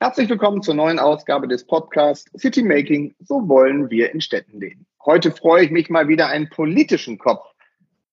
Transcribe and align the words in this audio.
Herzlich 0.00 0.28
willkommen 0.28 0.62
zur 0.62 0.74
neuen 0.74 1.00
Ausgabe 1.00 1.48
des 1.48 1.66
Podcasts 1.66 2.30
City 2.38 2.62
Making, 2.62 3.16
so 3.18 3.48
wollen 3.48 3.90
wir 3.90 4.12
in 4.12 4.20
Städten 4.20 4.60
leben. 4.60 4.86
Heute 5.04 5.32
freue 5.32 5.64
ich 5.64 5.72
mich 5.72 5.90
mal 5.90 6.06
wieder 6.06 6.28
einen 6.28 6.48
politischen 6.50 7.18
Kopf 7.18 7.44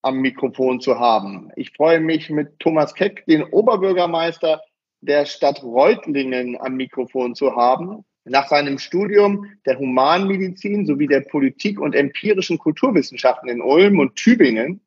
am 0.02 0.18
Mikrofon 0.18 0.82
zu 0.82 0.98
haben. 0.98 1.52
Ich 1.56 1.74
freue 1.74 2.00
mich 2.00 2.32
mit 2.32 2.58
Thomas 2.58 2.96
Keck, 2.96 3.24
den 3.28 3.44
Oberbürgermeister 3.44 4.64
der 5.02 5.28
Stadt 5.28 5.62
Reutlingen 5.62 6.60
am 6.60 6.74
Mikrofon 6.74 7.36
zu 7.36 7.56
haben. 7.56 8.04
Nach 8.24 8.48
seinem 8.48 8.80
Studium 8.80 9.46
der 9.68 9.78
Humanmedizin 9.78 10.88
sowie 10.88 11.06
der 11.06 11.22
Politik 11.22 11.80
und 11.80 11.94
empirischen 11.94 12.58
Kulturwissenschaften 12.58 13.48
in 13.48 13.62
Ulm 13.62 14.00
und 14.00 14.16
Tübingen 14.16 14.82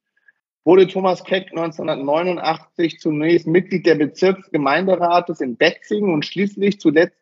wurde 0.68 0.86
Thomas 0.86 1.24
Keck 1.24 1.48
1989 1.48 3.00
zunächst 3.00 3.46
Mitglied 3.46 3.86
der 3.86 3.94
Bezirksgemeinderates 3.94 5.40
in 5.40 5.56
Betzingen 5.56 6.12
und 6.12 6.26
schließlich 6.26 6.78
zuletzt, 6.78 7.16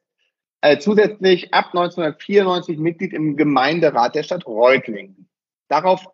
äh, 0.63 0.79
zusätzlich 0.79 1.55
ab 1.55 1.67
1994 1.67 2.77
Mitglied 2.77 3.13
im 3.13 3.37
Gemeinderat 3.37 4.17
der 4.17 4.25
Stadt 4.25 4.49
Reutlingen. 4.49 5.29
Darauf 5.69 6.09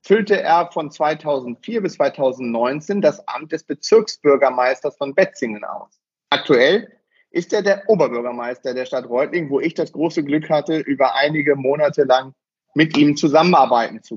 füllte 0.00 0.40
er 0.40 0.70
von 0.72 0.90
2004 0.90 1.82
bis 1.82 1.96
2019 1.96 3.02
das 3.02 3.28
Amt 3.28 3.52
des 3.52 3.64
Bezirksbürgermeisters 3.64 4.96
von 4.96 5.14
Betzingen 5.14 5.64
aus. 5.64 6.00
Aktuell 6.30 6.90
ist 7.28 7.52
er 7.52 7.60
der 7.60 7.82
Oberbürgermeister 7.88 8.72
der 8.72 8.86
Stadt 8.86 9.06
Reutlingen, 9.06 9.50
wo 9.50 9.60
ich 9.60 9.74
das 9.74 9.92
große 9.92 10.24
Glück 10.24 10.48
hatte, 10.48 10.78
über 10.78 11.14
einige 11.14 11.56
Monate 11.56 12.04
lang 12.04 12.32
mit 12.72 12.96
ihm 12.96 13.18
zusammenarbeiten 13.18 14.02
zu, 14.02 14.16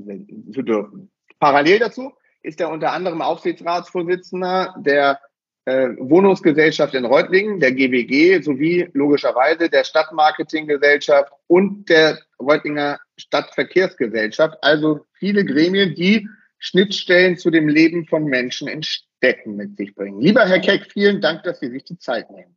zu 0.54 0.62
dürfen. 0.62 1.12
Parallel 1.42 1.80
dazu 1.80 2.14
ist 2.42 2.62
er 2.62 2.70
unter 2.70 2.92
anderem 2.92 3.22
Aufsichtsratsvorsitzender 3.22 4.76
der 4.80 5.20
äh, 5.66 5.90
Wohnungsgesellschaft 6.00 6.94
in 6.94 7.04
Reutlingen, 7.04 7.60
der 7.60 7.74
GWG, 7.74 8.42
sowie 8.42 8.90
logischerweise 8.94 9.70
der 9.70 9.84
Stadtmarketinggesellschaft 9.84 11.32
und 11.48 11.90
der 11.90 12.20
Reutlinger 12.40 13.00
Stadtverkehrsgesellschaft. 13.18 14.58
Also 14.62 15.06
viele 15.14 15.44
Gremien, 15.44 15.94
die 15.94 16.30
Schnittstellen 16.60 17.38
zu 17.38 17.50
dem 17.52 17.68
Leben 17.68 18.06
von 18.08 18.24
Menschen 18.26 18.68
in 18.68 18.82
Städten 18.82 19.56
mit 19.56 19.76
sich 19.76 19.94
bringen. 19.94 20.22
Lieber 20.22 20.46
Herr 20.46 20.60
Keck, 20.60 20.92
vielen 20.92 21.20
Dank, 21.22 21.44
dass 21.44 21.60
Sie 21.60 21.70
sich 21.70 21.84
die 21.84 21.98
Zeit 21.98 22.32
nehmen. 22.32 22.56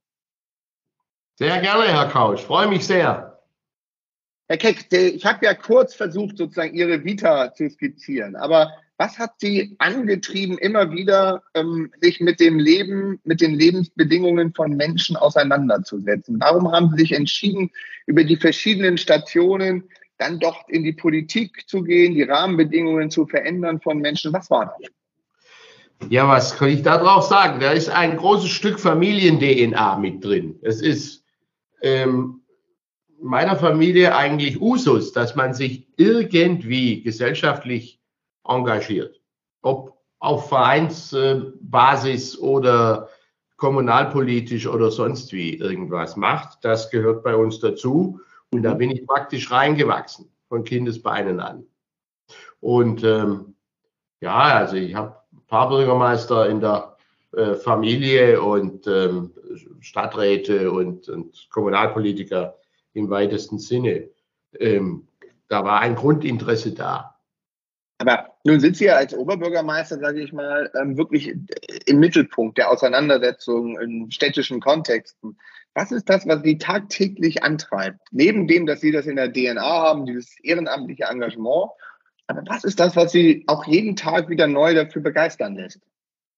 Sehr 1.37 1.61
gerne, 1.61 1.89
Herr 1.89 2.06
Kausch. 2.06 2.42
Freue 2.42 2.69
mich 2.69 2.87
sehr. 2.87 3.42
Herr 4.47 4.56
Keck, 4.59 4.92
ich 4.92 5.25
habe 5.25 5.47
ja 5.47 5.55
kurz 5.55 5.94
versucht, 5.94 6.37
sozusagen 6.37 6.75
Ihre 6.75 7.05
Vita 7.05 7.55
zu 7.55 7.69
skizzieren, 7.70 8.37
aber 8.37 8.72
was 9.01 9.19
hat 9.19 9.33
Sie 9.39 9.75
angetrieben, 9.79 10.59
immer 10.59 10.93
wieder 10.93 11.43
ähm, 11.55 11.91
sich 12.03 12.20
mit 12.20 12.39
dem 12.39 12.59
Leben, 12.59 13.19
mit 13.25 13.41
den 13.41 13.55
Lebensbedingungen 13.55 14.53
von 14.53 14.77
Menschen 14.77 15.16
auseinanderzusetzen? 15.16 16.37
Warum 16.38 16.71
haben 16.71 16.91
Sie 16.91 16.99
sich 17.05 17.12
entschieden, 17.12 17.71
über 18.05 18.25
die 18.25 18.37
verschiedenen 18.37 18.99
Stationen 18.99 19.84
dann 20.19 20.38
doch 20.38 20.69
in 20.69 20.84
die 20.84 20.93
Politik 20.93 21.66
zu 21.66 21.83
gehen, 21.83 22.12
die 22.12 22.25
Rahmenbedingungen 22.25 23.11
zu 23.11 23.27
verändern 23.27 23.81
von 23.81 24.00
Menschen? 24.00 24.34
Was 24.34 24.50
war 24.50 24.77
das? 24.78 24.91
Ja, 26.11 26.28
was 26.28 26.59
kann 26.59 26.69
ich 26.69 26.82
da 26.82 26.99
drauf 26.99 27.25
sagen? 27.25 27.59
Da 27.59 27.72
ist 27.72 27.88
ein 27.88 28.19
großes 28.19 28.50
Stück 28.50 28.78
Familien-DNA 28.78 29.97
mit 29.97 30.22
drin. 30.22 30.59
Es 30.61 30.82
ist 30.82 31.25
ähm, 31.81 32.43
meiner 33.19 33.56
Familie 33.56 34.15
eigentlich 34.15 34.61
Usus, 34.61 35.15
dass 35.15 35.37
man 35.37 35.55
sich 35.55 35.88
irgendwie 35.97 37.03
gesellschaftlich 37.03 38.00
engagiert. 38.45 39.21
Ob 39.62 39.99
auf 40.19 40.49
Vereinsbasis 40.49 42.39
oder 42.39 43.09
kommunalpolitisch 43.56 44.67
oder 44.67 44.91
sonst 44.91 45.33
wie 45.33 45.55
irgendwas 45.55 46.17
macht, 46.17 46.65
das 46.65 46.91
gehört 46.91 47.23
bei 47.23 47.37
uns 47.37 47.61
dazu. 47.61 48.21
Und 48.53 48.62
da 48.62 48.75
bin 48.75 48.91
ich 48.91 49.06
praktisch 49.06 49.50
reingewachsen, 49.50 50.31
von 50.49 50.65
Kindesbeinen 50.65 51.41
an. 51.41 51.65
Und 52.61 53.05
ähm, 53.05 53.55
ja, 54.21 54.37
also 54.37 54.77
ich 54.77 54.95
habe 54.95 55.17
Pfarrbürgermeister 55.49 56.49
in 56.49 56.61
der 56.61 56.97
äh, 57.33 57.55
Familie 57.55 58.43
und 58.43 58.87
ähm, 58.87 59.33
Stadträte 59.81 60.71
und, 60.71 61.09
und, 61.09 61.49
Kommunalpolitiker 61.50 62.56
im 62.93 63.09
weitesten 63.09 63.59
Sinne. 63.59 64.09
Ähm, 64.59 65.06
da 65.49 65.65
war 65.65 65.81
ein 65.81 65.95
Grundinteresse 65.95 66.73
da. 66.73 67.19
Aber 68.00 68.28
nun 68.44 68.61
sind 68.61 68.77
Sie 68.77 68.87
ja 68.87 68.97
als 68.97 69.15
Oberbürgermeister, 69.15 69.99
sage 69.99 70.22
ich 70.22 70.33
mal, 70.33 70.71
ähm, 70.81 70.97
wirklich 70.97 71.34
im 71.87 72.00
Mittelpunkt 72.00 72.56
der 72.59 72.71
Auseinandersetzung 72.71 73.78
in 73.78 74.11
städtischen 74.11 74.61
Kontexten. 74.61 75.38
Was 75.75 75.93
ist 75.93 76.09
das, 76.09 76.27
was 76.27 76.43
Sie 76.43 76.59
tagtäglich 76.59 77.44
antreibt? 77.44 78.00
Neben 78.11 78.49
dem, 78.49 78.66
dass 78.66 78.81
Sie 78.81 78.91
das 78.91 79.06
in 79.06 79.16
der 79.16 79.33
DNA 79.33 79.61
haben, 79.61 80.06
dieses 80.06 80.34
ehrenamtliche 80.43 81.05
Engagement 81.05 81.71
aber 82.31 82.43
was 82.47 82.62
ist 82.62 82.78
das, 82.78 82.94
was 82.94 83.11
Sie 83.11 83.43
auch 83.49 83.66
jeden 83.66 83.97
Tag 83.97 84.28
wieder 84.28 84.47
neu 84.47 84.72
dafür 84.72 85.03
begeistern 85.03 85.56
lässt? 85.56 85.81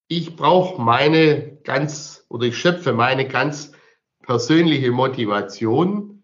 Ich 0.09 0.37
brauche 0.37 0.81
meine 0.81 1.59
ganz 1.65 2.25
oder 2.31 2.47
ich 2.47 2.57
schöpfe 2.57 2.95
meine 2.95 3.29
ganz 3.29 3.73
persönliche 4.23 4.91
Motivation 4.91 6.23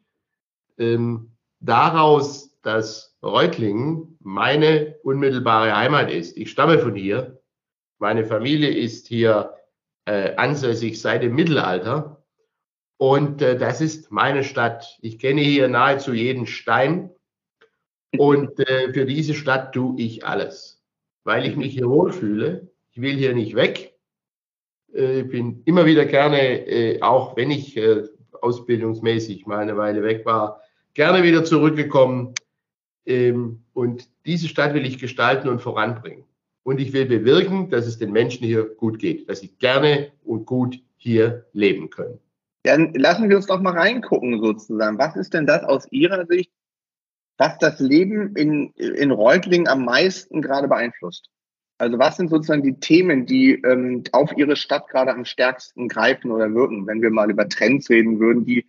ähm, 0.78 1.32
daraus, 1.60 2.47
dass 2.62 3.16
Reutlingen 3.22 4.18
meine 4.20 4.96
unmittelbare 5.02 5.76
Heimat 5.76 6.10
ist. 6.10 6.36
Ich 6.36 6.50
stamme 6.50 6.78
von 6.78 6.94
hier. 6.94 7.40
Meine 7.98 8.24
Familie 8.24 8.70
ist 8.70 9.08
hier 9.08 9.54
äh, 10.04 10.34
ansässig 10.36 11.00
seit 11.00 11.22
dem 11.22 11.34
Mittelalter. 11.34 12.22
Und 12.96 13.42
äh, 13.42 13.56
das 13.56 13.80
ist 13.80 14.10
meine 14.10 14.44
Stadt. 14.44 14.98
Ich 15.00 15.18
kenne 15.18 15.40
hier 15.40 15.68
nahezu 15.68 16.12
jeden 16.12 16.46
Stein. 16.46 17.10
Und 18.16 18.58
äh, 18.58 18.92
für 18.92 19.06
diese 19.06 19.34
Stadt 19.34 19.74
tue 19.74 20.00
ich 20.00 20.24
alles, 20.24 20.82
weil 21.24 21.46
ich 21.46 21.56
mich 21.56 21.74
hier 21.74 21.88
wohlfühle. 21.88 22.70
Ich 22.90 23.00
will 23.00 23.16
hier 23.16 23.34
nicht 23.34 23.54
weg. 23.54 23.94
Äh, 24.94 25.20
ich 25.20 25.28
bin 25.28 25.62
immer 25.64 25.86
wieder 25.86 26.06
gerne, 26.06 26.66
äh, 26.66 27.02
auch 27.02 27.36
wenn 27.36 27.50
ich 27.50 27.76
äh, 27.76 28.04
ausbildungsmäßig 28.40 29.46
mal 29.46 29.58
eine 29.58 29.76
Weile 29.76 30.02
weg 30.02 30.24
war, 30.24 30.62
gerne 30.94 31.22
wieder 31.22 31.44
zurückgekommen. 31.44 32.34
Ähm, 33.08 33.62
und 33.72 34.06
diese 34.26 34.48
Stadt 34.48 34.74
will 34.74 34.86
ich 34.86 34.98
gestalten 34.98 35.48
und 35.48 35.62
voranbringen. 35.62 36.24
Und 36.62 36.78
ich 36.78 36.92
will 36.92 37.06
bewirken, 37.06 37.70
dass 37.70 37.86
es 37.86 37.98
den 37.98 38.12
Menschen 38.12 38.46
hier 38.46 38.64
gut 38.64 38.98
geht, 38.98 39.28
dass 39.30 39.40
sie 39.40 39.48
gerne 39.58 40.12
und 40.24 40.44
gut 40.44 40.78
hier 40.98 41.46
leben 41.54 41.88
können. 41.88 42.18
Dann 42.64 42.92
lassen 42.92 43.30
wir 43.30 43.36
uns 43.36 43.46
doch 43.46 43.60
mal 43.60 43.72
reingucken 43.72 44.42
sozusagen. 44.42 44.98
Was 44.98 45.16
ist 45.16 45.32
denn 45.32 45.46
das 45.46 45.64
aus 45.64 45.90
Ihrer 45.90 46.26
Sicht, 46.26 46.52
was 47.38 47.56
das 47.58 47.80
Leben 47.80 48.36
in, 48.36 48.72
in 48.72 49.10
Reutlingen 49.10 49.68
am 49.68 49.86
meisten 49.86 50.42
gerade 50.42 50.68
beeinflusst? 50.68 51.30
Also 51.78 51.98
was 51.98 52.16
sind 52.16 52.28
sozusagen 52.28 52.64
die 52.64 52.78
Themen, 52.78 53.24
die 53.24 53.54
ähm, 53.62 54.02
auf 54.12 54.36
Ihre 54.36 54.56
Stadt 54.56 54.88
gerade 54.88 55.14
am 55.14 55.24
stärksten 55.24 55.88
greifen 55.88 56.30
oder 56.30 56.52
wirken, 56.52 56.86
wenn 56.86 57.00
wir 57.00 57.10
mal 57.10 57.30
über 57.30 57.48
Trends 57.48 57.88
reden 57.88 58.20
würden, 58.20 58.44
die 58.44 58.66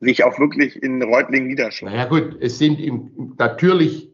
sich 0.00 0.24
auch 0.24 0.38
wirklich 0.38 0.82
in 0.82 1.02
Reutlingen 1.02 1.48
niederschlagen? 1.48 1.96
Naja 1.96 2.08
gut, 2.08 2.36
es 2.40 2.58
sind 2.58 2.80
im, 2.80 3.34
natürlich 3.38 4.12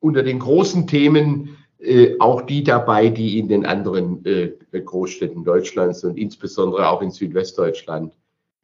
unter 0.00 0.22
den 0.22 0.38
großen 0.38 0.86
Themen 0.86 1.56
äh, 1.78 2.16
auch 2.18 2.42
die 2.42 2.64
dabei, 2.64 3.08
die 3.08 3.38
in 3.38 3.48
den 3.48 3.66
anderen 3.66 4.24
äh, 4.24 4.52
Großstädten 4.72 5.44
Deutschlands 5.44 6.04
und 6.04 6.16
insbesondere 6.16 6.88
auch 6.88 7.02
in 7.02 7.10
Südwestdeutschland 7.10 8.14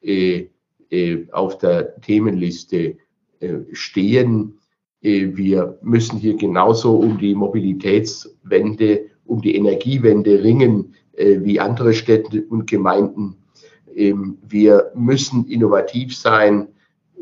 äh, 0.03 0.47
äh 0.91 1.27
auf 1.33 1.59
der 1.59 2.01
Themenliste 2.01 2.97
äh, 3.41 3.59
stehen. 3.73 4.59
Äh, 5.03 5.29
wir 5.35 5.79
müssen 5.83 6.19
hier 6.19 6.37
genauso 6.37 6.97
um 6.97 7.19
die 7.19 7.35
Mobilitätswende, 7.35 9.11
um 9.25 9.43
die 9.43 9.57
Energiewende 9.57 10.43
ringen 10.43 10.95
wie 11.15 11.61
andere 11.61 11.93
Städte 11.93 12.43
und 12.49 12.71
Gemeinden. 12.71 13.42
Ähm, 13.97 14.39
wir 14.47 14.93
müssen 14.95 15.47
innovativ 15.47 16.17
sein. 16.17 16.69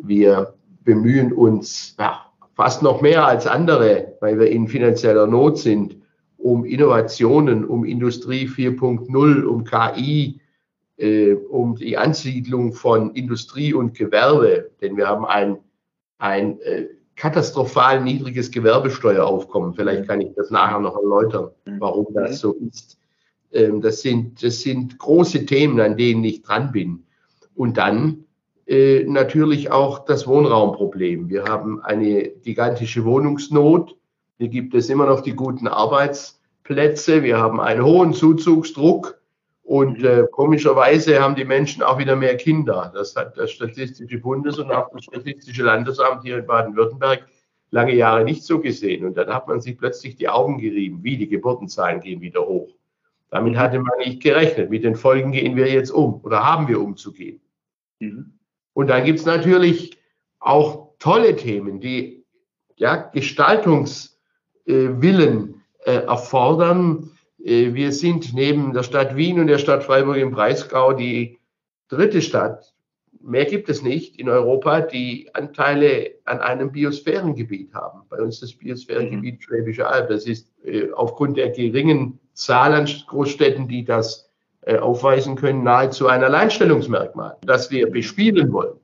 Wir 0.02 0.54
bemühen 0.84 1.32
uns 1.32 1.94
ja, 1.98 2.26
fast 2.54 2.82
noch 2.82 3.00
mehr 3.00 3.26
als 3.26 3.46
andere, 3.46 4.16
weil 4.20 4.38
wir 4.38 4.50
in 4.50 4.68
finanzieller 4.68 5.26
Not 5.26 5.58
sind, 5.58 5.96
um 6.36 6.64
Innovationen, 6.64 7.64
um 7.64 7.84
Industrie 7.84 8.46
4.0, 8.46 9.42
um 9.44 9.64
KI, 9.64 10.40
äh, 10.96 11.34
um 11.34 11.76
die 11.76 11.96
Ansiedlung 11.96 12.72
von 12.72 13.12
Industrie 13.12 13.72
und 13.72 13.94
Gewerbe, 13.94 14.70
denn 14.80 14.96
wir 14.96 15.08
haben 15.08 15.24
ein, 15.24 15.58
ein 16.18 16.60
äh, 16.60 16.88
katastrophal 17.16 18.02
niedriges 18.02 18.50
Gewerbesteueraufkommen. 18.50 19.74
Vielleicht 19.74 20.08
kann 20.08 20.20
ich 20.20 20.34
das 20.34 20.50
nachher 20.50 20.80
noch 20.80 20.96
erläutern, 20.96 21.50
warum 21.78 22.06
das 22.14 22.40
so 22.40 22.52
ist. 22.52 22.99
Ähm, 23.52 23.80
das, 23.80 24.02
sind, 24.02 24.42
das 24.42 24.60
sind 24.60 24.98
große 24.98 25.46
Themen, 25.46 25.80
an 25.80 25.96
denen 25.96 26.24
ich 26.24 26.42
dran 26.42 26.72
bin. 26.72 27.04
Und 27.54 27.76
dann 27.76 28.24
äh, 28.66 29.04
natürlich 29.04 29.70
auch 29.70 30.04
das 30.04 30.26
Wohnraumproblem. 30.26 31.28
Wir 31.28 31.44
haben 31.44 31.82
eine 31.82 32.28
gigantische 32.28 33.04
Wohnungsnot. 33.04 33.96
Hier 34.38 34.48
gibt 34.48 34.74
es 34.74 34.88
immer 34.88 35.06
noch 35.06 35.20
die 35.20 35.34
guten 35.34 35.68
Arbeitsplätze. 35.68 37.22
Wir 37.22 37.38
haben 37.38 37.60
einen 37.60 37.84
hohen 37.84 38.14
Zuzugsdruck. 38.14 39.18
Und 39.62 40.02
äh, 40.02 40.26
komischerweise 40.32 41.20
haben 41.20 41.36
die 41.36 41.44
Menschen 41.44 41.82
auch 41.82 41.98
wieder 41.98 42.16
mehr 42.16 42.36
Kinder. 42.36 42.90
Das 42.92 43.14
hat 43.14 43.36
das 43.38 43.52
Statistische 43.52 44.18
Bundes- 44.18 44.58
und 44.58 44.72
auch 44.72 44.90
das 44.92 45.04
Statistische 45.04 45.62
Landesamt 45.62 46.24
hier 46.24 46.38
in 46.38 46.46
Baden-Württemberg 46.46 47.26
lange 47.70 47.94
Jahre 47.94 48.24
nicht 48.24 48.42
so 48.44 48.60
gesehen. 48.60 49.04
Und 49.04 49.16
dann 49.16 49.28
hat 49.28 49.46
man 49.46 49.60
sich 49.60 49.78
plötzlich 49.78 50.16
die 50.16 50.28
Augen 50.28 50.58
gerieben, 50.58 51.00
wie 51.02 51.16
die 51.16 51.28
Geburtenzahlen 51.28 52.00
gehen 52.00 52.20
wieder 52.20 52.44
hoch. 52.46 52.68
Damit 53.30 53.56
hatte 53.56 53.78
man 53.78 53.98
nicht 53.98 54.22
gerechnet. 54.22 54.70
Mit 54.70 54.84
den 54.84 54.96
Folgen 54.96 55.32
gehen 55.32 55.56
wir 55.56 55.70
jetzt 55.70 55.90
um 55.90 56.20
oder 56.22 56.44
haben 56.44 56.68
wir 56.68 56.80
umzugehen. 56.80 57.40
Mhm. 58.00 58.34
Und 58.72 58.88
dann 58.88 59.04
gibt 59.04 59.18
es 59.20 59.26
natürlich 59.26 59.98
auch 60.38 60.88
tolle 60.98 61.36
Themen, 61.36 61.80
die 61.80 62.24
ja, 62.76 62.96
Gestaltungswillen 62.96 65.62
äh, 65.84 65.92
erfordern 65.92 67.10
äh, 67.44 67.74
wir 67.74 67.92
sind 67.92 68.34
neben 68.34 68.72
der 68.72 68.82
Stadt 68.82 69.16
Wien 69.16 69.40
und 69.40 69.46
der 69.46 69.58
Stadt 69.58 69.84
Freiburg 69.84 70.16
im 70.16 70.30
Breisgau 70.30 70.92
die 70.92 71.38
dritte 71.88 72.22
Stadt, 72.22 72.74
mehr 73.20 73.44
gibt 73.44 73.68
es 73.68 73.82
nicht 73.82 74.18
in 74.18 74.28
Europa, 74.28 74.80
die 74.80 75.28
Anteile 75.34 76.12
an 76.24 76.40
einem 76.40 76.72
Biosphärengebiet 76.72 77.74
haben. 77.74 78.02
Bei 78.08 78.18
uns 78.18 78.40
das 78.40 78.52
Biosphärengebiet 78.52 79.36
mhm. 79.36 79.40
Schwäbische 79.40 79.86
Alb. 79.86 80.08
Das 80.08 80.26
ist 80.26 80.52
äh, 80.64 80.90
aufgrund 80.92 81.36
der 81.36 81.50
geringen 81.50 82.18
Zahl 82.34 82.72
an 82.72 82.88
Großstädten, 83.06 83.68
die 83.68 83.84
das 83.84 84.30
äh, 84.62 84.78
aufweisen 84.78 85.36
können, 85.36 85.62
nahezu 85.62 86.08
ein 86.08 86.22
Alleinstellungsmerkmal, 86.22 87.36
das 87.42 87.70
wir 87.70 87.90
bespielen 87.90 88.52
wollen. 88.52 88.78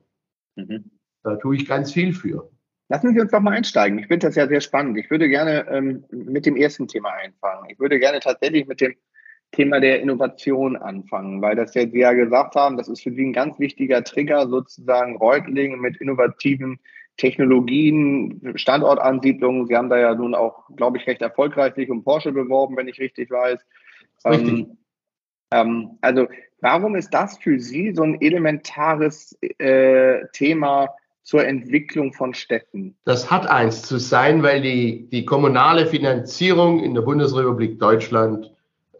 Mhm. 0.55 0.91
Da 1.23 1.35
tue 1.35 1.55
ich 1.55 1.67
ganz 1.67 1.91
viel 1.91 2.13
für. 2.13 2.49
Lassen 2.89 3.13
Sie 3.13 3.19
uns 3.19 3.31
doch 3.31 3.41
mal 3.41 3.51
einsteigen. 3.51 3.99
Ich 3.99 4.07
finde 4.07 4.27
das 4.27 4.35
ja 4.35 4.47
sehr 4.47 4.61
spannend. 4.61 4.97
Ich 4.97 5.11
würde 5.11 5.27
gerne 5.27 5.67
ähm, 5.69 6.05
mit 6.09 6.45
dem 6.45 6.55
ersten 6.55 6.87
Thema 6.87 7.11
einfangen. 7.11 7.69
Ich 7.69 7.79
würde 7.79 7.99
gerne 7.99 8.19
tatsächlich 8.21 8.65
mit 8.65 8.79
dem 8.79 8.95
Thema 9.51 9.79
der 9.79 10.01
Innovation 10.01 10.75
anfangen, 10.75 11.41
weil 11.41 11.55
das 11.55 11.73
ja 11.73 11.87
Sie 11.87 11.99
ja 11.99 12.13
gesagt 12.13 12.55
haben, 12.55 12.77
das 12.77 12.87
ist 12.87 13.03
für 13.03 13.11
Sie 13.11 13.25
ein 13.25 13.33
ganz 13.33 13.59
wichtiger 13.59 14.03
Trigger, 14.03 14.47
sozusagen 14.47 15.17
Reutling 15.17 15.79
mit 15.79 15.97
innovativen 15.97 16.79
Technologien, 17.17 18.53
Standortansiedlungen. 18.55 19.67
Sie 19.67 19.75
haben 19.75 19.89
da 19.89 19.97
ja 19.97 20.15
nun 20.15 20.35
auch, 20.35 20.63
glaube 20.75 20.97
ich, 20.97 21.07
recht 21.07 21.21
erfolgreich 21.21 21.75
sich 21.75 21.89
um 21.89 22.03
Porsche 22.03 22.31
beworben, 22.31 22.77
wenn 22.77 22.87
ich 22.87 22.99
richtig 22.99 23.31
weiß. 23.31 23.59
Richtig. 24.25 24.49
Ähm, 24.53 24.77
ähm, 25.51 25.97
also 26.01 26.27
warum 26.61 26.95
ist 26.95 27.13
das 27.13 27.37
für 27.37 27.59
Sie 27.59 27.93
so 27.93 28.03
ein 28.03 28.21
elementares 28.21 29.37
äh, 29.41 30.25
Thema? 30.33 30.89
zur 31.27 31.45
Entwicklung 31.45 32.13
von 32.13 32.33
Städten? 32.33 32.95
Das 33.03 33.29
hat 33.29 33.49
eins 33.49 33.81
zu 33.81 33.97
sein, 33.97 34.43
weil 34.43 34.61
die, 34.61 35.09
die 35.09 35.25
kommunale 35.25 35.85
Finanzierung 35.85 36.81
in 36.81 36.93
der 36.93 37.01
Bundesrepublik 37.01 37.77
Deutschland 37.79 38.49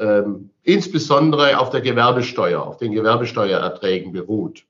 ähm, 0.01 0.49
insbesondere 0.63 1.57
auf 1.57 1.69
der 1.69 1.79
Gewerbesteuer, 1.79 2.61
auf 2.61 2.77
den 2.77 2.91
Gewerbesteuererträgen 2.91 4.11
beruht. 4.11 4.65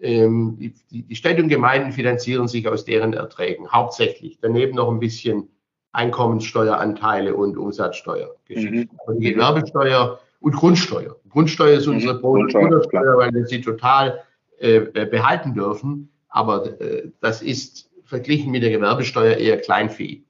Ähm, 0.00 0.56
die, 0.58 1.02
die 1.02 1.16
Städte 1.16 1.42
und 1.42 1.48
Gemeinden 1.48 1.92
finanzieren 1.92 2.48
sich 2.48 2.68
aus 2.68 2.84
deren 2.84 3.12
Erträgen 3.12 3.70
hauptsächlich. 3.70 4.38
Daneben 4.40 4.76
noch 4.76 4.90
ein 4.90 5.00
bisschen 5.00 5.48
Einkommenssteueranteile 5.92 7.34
und 7.34 7.56
Umsatzsteuergeschichten. 7.56 8.90
Mhm. 9.08 9.20
Die 9.20 9.32
Gewerbesteuer 9.32 10.20
und 10.40 10.54
Grundsteuer. 10.54 11.16
Grundsteuer 11.28 11.78
ist 11.78 11.86
unsere 11.88 12.14
mhm. 12.14 12.20
Grundsteuer, 12.20 13.16
weil 13.16 13.32
wir 13.34 13.46
sie 13.46 13.60
total 13.60 14.22
äh, 14.58 14.80
behalten 14.80 15.54
dürfen 15.54 16.10
aber 16.28 16.80
äh, 16.80 17.10
das 17.20 17.42
ist 17.42 17.90
verglichen 18.04 18.50
mit 18.50 18.62
der 18.62 18.70
Gewerbesteuer 18.70 19.36
eher 19.36 19.58
Kleinvieh. 19.58 20.24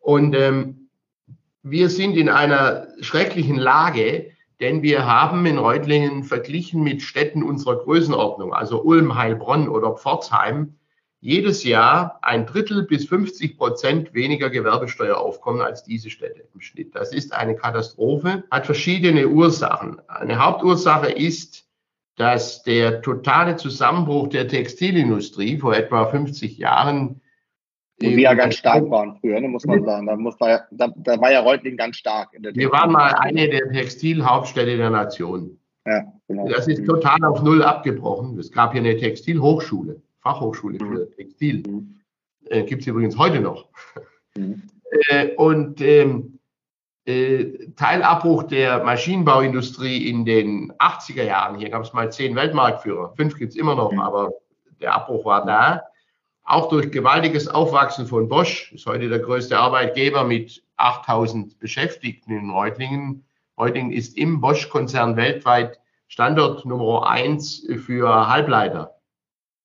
Und 0.00 0.34
ähm, 0.34 0.88
wir 1.62 1.88
sind 1.88 2.16
in 2.16 2.28
einer 2.28 2.88
schrecklichen 3.00 3.56
Lage, 3.56 4.30
denn 4.60 4.82
wir 4.82 5.06
haben 5.06 5.44
in 5.46 5.58
Reutlingen 5.58 6.24
verglichen 6.24 6.82
mit 6.82 7.02
Städten 7.02 7.42
unserer 7.42 7.76
Größenordnung, 7.76 8.52
also 8.52 8.82
Ulm, 8.82 9.16
Heilbronn 9.16 9.68
oder 9.68 9.92
Pforzheim, 9.92 10.76
jedes 11.20 11.64
Jahr 11.64 12.18
ein 12.20 12.44
Drittel 12.44 12.82
bis 12.82 13.06
50 13.06 13.56
Prozent 13.56 14.12
weniger 14.12 14.50
Gewerbesteueraufkommen 14.50 15.62
als 15.62 15.82
diese 15.82 16.10
Städte 16.10 16.46
im 16.52 16.60
Schnitt. 16.60 16.94
Das 16.94 17.14
ist 17.14 17.32
eine 17.32 17.56
Katastrophe, 17.56 18.44
hat 18.50 18.66
verschiedene 18.66 19.28
Ursachen. 19.28 20.02
Eine 20.06 20.38
Hauptursache 20.38 21.10
ist, 21.10 21.64
dass 22.16 22.62
der 22.62 23.00
totale 23.00 23.56
Zusammenbruch 23.56 24.28
der 24.28 24.48
Textilindustrie 24.48 25.56
vor 25.56 25.74
etwa 25.74 26.06
50 26.06 26.58
Jahren 26.58 27.22
wo 28.00 28.08
wir 28.08 28.18
ja 28.18 28.34
ganz 28.34 28.56
stark 28.56 28.90
waren 28.90 29.16
früher, 29.20 29.40
ne, 29.40 29.48
muss 29.48 29.64
man 29.64 29.84
sagen. 29.84 30.06
Da, 30.06 30.16
muss 30.16 30.36
da, 30.38 30.66
da 30.70 31.20
war 31.20 31.30
ja 31.30 31.40
Reutling 31.40 31.76
ganz 31.76 31.96
stark. 31.96 32.30
wir 32.32 32.72
waren 32.72 32.92
mal 32.92 33.14
eine 33.20 33.48
der 33.48 33.70
Textilhauptstädte 33.70 34.76
der 34.76 34.90
Nation. 34.90 35.58
Ja, 35.86 36.02
genau. 36.28 36.48
Das 36.48 36.66
ist 36.66 36.84
total 36.86 37.22
auf 37.24 37.42
Null 37.42 37.62
abgebrochen. 37.62 38.38
Es 38.38 38.50
gab 38.50 38.72
hier 38.72 38.80
eine 38.80 38.96
Textilhochschule, 38.96 40.00
Fachhochschule 40.20 40.78
für 40.78 41.06
mhm. 41.06 41.16
Textil. 41.16 41.62
Mhm. 41.66 42.00
Äh, 42.46 42.64
Gibt 42.64 42.82
es 42.82 42.88
übrigens 42.88 43.18
heute 43.18 43.40
noch. 43.40 43.68
Mhm. 44.36 44.62
Äh, 45.10 45.34
und 45.36 45.80
ähm, 45.80 46.38
äh, 47.04 47.68
Teilabbruch 47.76 48.44
der 48.44 48.82
Maschinenbauindustrie 48.82 50.08
in 50.08 50.24
den 50.24 50.72
80er 50.74 51.24
Jahren. 51.24 51.58
Hier 51.58 51.68
gab 51.68 51.82
es 51.82 51.92
mal 51.92 52.10
zehn 52.10 52.34
Weltmarktführer. 52.34 53.14
Fünf 53.14 53.36
gibt 53.36 53.52
es 53.52 53.58
immer 53.58 53.74
noch, 53.74 53.92
mhm. 53.92 54.00
aber 54.00 54.32
der 54.80 54.94
Abbruch 54.94 55.24
war 55.24 55.44
da. 55.44 55.82
Auch 56.44 56.68
durch 56.68 56.90
gewaltiges 56.90 57.48
Aufwachsen 57.48 58.06
von 58.06 58.28
Bosch, 58.28 58.70
ist 58.72 58.84
heute 58.84 59.08
der 59.08 59.18
größte 59.18 59.58
Arbeitgeber 59.58 60.24
mit 60.24 60.62
8000 60.76 61.58
Beschäftigten 61.58 62.32
in 62.32 62.50
Reutlingen. 62.50 63.24
Reutlingen 63.56 63.92
ist 63.92 64.18
im 64.18 64.42
Bosch-Konzern 64.42 65.16
weltweit 65.16 65.80
Standort 66.06 66.66
Nummer 66.66 67.08
eins 67.08 67.66
für 67.86 68.28
Halbleiter. 68.28 69.00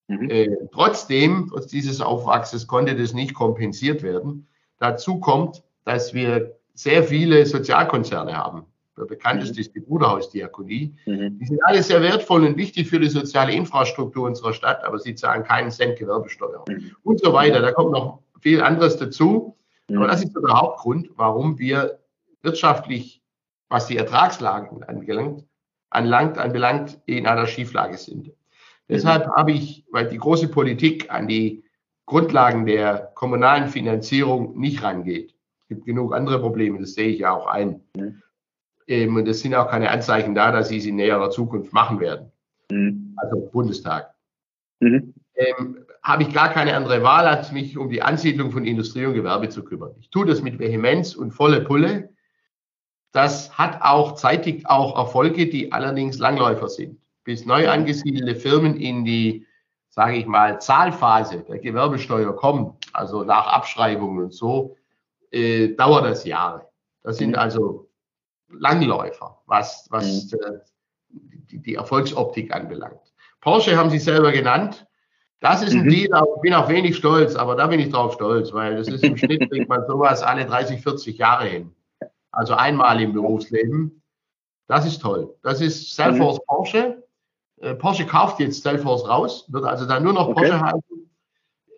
Mhm. 0.08 0.30
Äh, 0.30 0.58
trotzdem, 0.72 1.48
trotz 1.50 1.68
dieses 1.68 2.00
Aufwachses 2.00 2.66
konnte 2.66 2.96
das 2.96 3.14
nicht 3.14 3.34
kompensiert 3.34 4.02
werden. 4.02 4.48
Dazu 4.78 5.20
kommt, 5.20 5.64
dass 5.84 6.14
wir 6.14 6.56
sehr 6.74 7.04
viele 7.04 7.46
Sozialkonzerne 7.46 8.38
haben. 8.38 8.66
Der 9.00 9.06
bekannteste 9.06 9.56
mhm. 9.56 9.62
ist 9.62 9.76
die 9.76 9.80
Bruderhausdiakonie. 9.80 10.94
Mhm. 11.06 11.40
Die 11.40 11.46
sind 11.46 11.60
alle 11.64 11.82
sehr 11.82 12.02
wertvoll 12.02 12.44
und 12.46 12.58
wichtig 12.58 12.90
für 12.90 13.00
die 13.00 13.10
soziale 13.10 13.54
Infrastruktur 13.54 14.28
unserer 14.28 14.54
Stadt, 14.54 14.84
aber 14.84 15.00
sie 15.00 15.16
zahlen 15.16 15.44
keinen 15.44 15.72
Cent 15.72 15.98
Gewerbesteuer 15.98 16.66
mhm. 16.68 16.92
und 17.04 17.22
so 17.22 17.32
weiter. 17.34 17.62
Da 17.62 17.72
kommt 17.72 17.92
noch 17.92 18.20
viel 18.42 18.62
anderes 18.62 18.98
dazu. 18.98 19.56
Mhm. 19.88 19.98
Aber 19.98 20.08
das 20.08 20.24
ist 20.24 20.34
so 20.34 20.42
der 20.42 20.54
Hauptgrund, 20.54 21.10
warum 21.16 21.58
wir 21.58 22.00
wirtschaftlich, 22.42 23.22
was 23.70 23.88
die 23.88 23.98
Ertragslagen 23.98 24.84
angelangt, 24.84 25.46
anlangt, 25.90 26.38
anbelangt, 26.38 27.00
in 27.06 27.26
einer 27.26 27.48
Schieflage 27.48 27.98
sind. 27.98 28.28
Mhm. 28.28 28.34
Deshalb 28.90 29.28
habe 29.36 29.54
ich, 29.54 29.86
weil 29.92 30.10
die 30.10 30.18
große 30.18 30.50
Politik 30.50 31.10
an 31.10 31.28
die 31.28 31.64
Grundlagen 32.06 32.66
der 32.66 33.12
kommunalen 33.16 33.70
Finanzierung 33.70 34.60
nicht 34.60 34.84
rangeht, 34.84 35.36
gibt 35.70 35.86
genug 35.86 36.14
andere 36.14 36.40
Probleme, 36.40 36.80
das 36.80 36.96
sehe 36.96 37.10
ich 37.10 37.20
ja 37.20 37.32
auch 37.32 37.46
ein. 37.48 37.82
Ähm, 38.90 39.16
und 39.16 39.28
es 39.28 39.42
sind 39.42 39.54
auch 39.54 39.70
keine 39.70 39.92
Anzeichen 39.92 40.34
da, 40.34 40.52
dass 40.52 40.70
sie 40.70 40.78
es 40.78 40.86
in 40.86 40.96
näherer 40.96 41.30
Zukunft 41.30 41.72
machen 41.72 42.00
werden. 42.00 42.32
Mhm. 42.72 43.14
Also 43.18 43.48
Bundestag. 43.52 44.14
Mhm. 44.80 45.14
Ähm, 45.36 45.86
habe 46.02 46.24
ich 46.24 46.34
gar 46.34 46.50
keine 46.50 46.76
andere 46.76 47.04
Wahl, 47.04 47.28
als 47.28 47.52
mich 47.52 47.78
um 47.78 47.90
die 47.90 48.02
Ansiedlung 48.02 48.52
von 48.52 48.66
Industrie 48.66 49.06
und 49.06 49.14
Gewerbe 49.14 49.50
zu 49.50 49.64
kümmern. 49.64 49.94
Ich 50.00 50.10
tue 50.10 50.26
das 50.26 50.42
mit 50.42 50.58
Vehemenz 50.58 51.16
und 51.16 51.32
volle 51.32 51.62
Pulle. 51.62 52.10
Das 53.12 53.58
hat 53.58 53.82
auch 53.82 54.16
zeitig 54.16 54.68
auch 54.68 54.98
Erfolge, 54.98 55.48
die 55.48 55.72
allerdings 55.72 56.18
Langläufer 56.18 56.68
sind. 56.68 57.00
Bis 57.24 57.46
neu 57.46 57.70
angesiedelte 57.70 58.36
Firmen 58.36 58.76
in 58.76 59.06
die, 59.06 59.46
sage 59.90 60.16
ich 60.16 60.26
mal, 60.26 60.60
Zahlphase 60.60 61.44
der 61.44 61.60
Gewerbesteuer 61.60 62.36
kommen, 62.36 62.74
also 62.94 63.24
nach 63.24 63.48
Abschreibungen 63.48 64.24
und 64.24 64.34
so, 64.34 64.78
äh, 65.32 65.70
dauert 65.76 66.06
das 66.06 66.26
Jahre. 66.26 66.68
Das 67.04 67.18
sind 67.18 67.32
mhm. 67.32 67.36
also 67.36 67.89
Langläufer, 68.52 69.42
was, 69.46 69.88
was 69.90 70.32
mhm. 70.32 70.40
äh, 70.40 70.60
die, 71.52 71.60
die, 71.60 71.76
Erfolgsoptik 71.76 72.54
anbelangt. 72.54 73.00
Porsche 73.42 73.78
haben 73.78 73.90
Sie 73.90 74.00
selber 74.00 74.32
genannt. 74.32 74.86
Das 75.40 75.62
ist 75.62 75.74
ein 75.74 75.86
mhm. 75.86 75.90
Deal, 75.90 76.24
ich 76.36 76.42
bin 76.42 76.54
auch 76.54 76.68
wenig 76.68 76.98
stolz, 76.98 77.36
aber 77.36 77.56
da 77.56 77.68
bin 77.68 77.80
ich 77.80 77.90
drauf 77.90 78.14
stolz, 78.14 78.52
weil 78.52 78.76
das 78.76 78.88
ist 78.88 79.04
im 79.04 79.18
Schnitt, 79.18 79.50
bringt 79.50 79.70
man 79.70 79.86
sowas 79.88 80.22
alle 80.22 80.46
30, 80.46 80.82
40 80.82 81.18
Jahre 81.18 81.48
hin. 81.48 81.74
Also 82.32 82.54
einmal 82.56 83.02
im 83.02 83.14
Berufsleben. 83.14 84.02
Das 84.68 84.86
ist 84.86 85.00
toll. 85.00 85.36
Das 85.42 85.62
ist 85.62 85.96
Salesforce 85.96 86.38
mhm. 86.38 86.44
Porsche. 86.46 87.04
Äh, 87.62 87.76
Porsche 87.76 88.06
kauft 88.06 88.40
jetzt 88.40 88.64
Cellforce 88.64 89.08
raus, 89.08 89.46
wird 89.50 89.66
also 89.66 89.86
dann 89.86 90.04
nur 90.04 90.14
noch 90.14 90.28
okay. 90.28 90.50
Porsche 90.50 90.62
halten. 90.62 91.10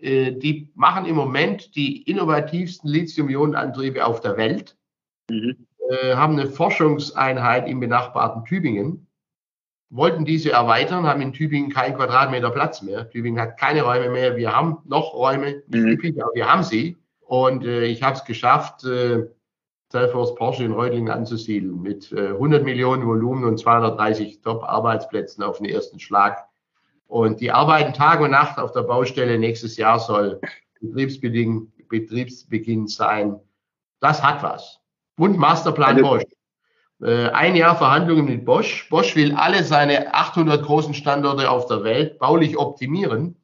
Äh, 0.02 0.32
die 0.34 0.72
machen 0.76 1.06
im 1.06 1.16
Moment 1.16 1.76
die 1.76 2.02
innovativsten 2.04 2.90
Lithium-Ionen-Antriebe 2.90 4.06
auf 4.06 4.20
der 4.22 4.36
Welt, 4.38 4.76
mhm. 5.30 5.68
Äh, 5.92 6.16
haben 6.16 6.40
eine 6.40 6.48
Forschungseinheit 6.48 7.68
im 7.68 7.82
benachbarten 7.82 8.46
Tübingen, 8.46 9.08
wollten 9.90 10.24
diese 10.24 10.52
erweitern, 10.52 11.06
haben 11.06 11.20
in 11.20 11.34
Tübingen 11.34 11.70
keinen 11.70 11.98
Quadratmeter 11.98 12.50
Platz 12.50 12.82
mehr. 12.82 13.10
Tübingen 13.10 13.42
hat 13.42 13.58
keine 13.58 13.82
Räume 13.82 14.10
mehr. 14.10 14.38
Wir 14.38 14.56
haben 14.56 14.78
noch 14.86 15.14
Räume, 15.14 15.64
nicht 15.68 15.84
mhm. 15.84 15.88
üppig, 15.90 16.24
aber 16.24 16.34
wir 16.34 16.50
haben 16.50 16.64
sie. 16.64 16.98
Und 17.20 17.66
äh, 17.66 17.84
ich 17.84 18.04
habe 18.04 18.16
es 18.16 18.24
geschafft, 18.24 18.86
äh, 18.86 19.28
Salesforce 19.92 20.36
Porsche 20.36 20.64
in 20.64 20.72
Reutlingen 20.72 21.12
anzusiedeln 21.12 21.82
mit 21.82 22.10
äh, 22.14 22.30
100 22.30 22.64
Millionen 22.64 23.06
Volumen 23.06 23.44
und 23.44 23.58
230 23.58 24.40
Top-Arbeitsplätzen 24.40 25.44
auf 25.44 25.58
den 25.58 25.66
ersten 25.66 26.00
Schlag. 26.00 26.46
Und 27.08 27.42
die 27.42 27.52
arbeiten 27.52 27.92
Tag 27.92 28.22
und 28.22 28.32
Nacht 28.32 28.60
auf 28.60 28.72
der 28.72 28.84
Baustelle. 28.84 29.38
Nächstes 29.38 29.76
Jahr 29.76 30.00
soll 30.00 30.40
Betriebsbeginn, 30.80 31.74
Betriebsbeginn 31.90 32.88
sein. 32.88 33.42
Das 34.00 34.24
hat 34.24 34.42
was. 34.42 34.81
Und 35.22 35.38
Masterplan 35.38 35.98
also, 35.98 36.02
Bosch. 36.02 36.24
Äh, 37.04 37.30
ein 37.30 37.56
Jahr 37.56 37.76
Verhandlungen 37.76 38.26
mit 38.26 38.44
Bosch. 38.44 38.90
Bosch 38.90 39.16
will 39.16 39.36
alle 39.36 39.64
seine 39.64 40.16
800 40.16 40.66
großen 40.66 40.96
Standorte 40.96 41.48
auf 41.48 41.68
der 41.68 41.84
Welt 41.84 42.18
baulich 42.18 42.58
optimieren. 42.58 43.36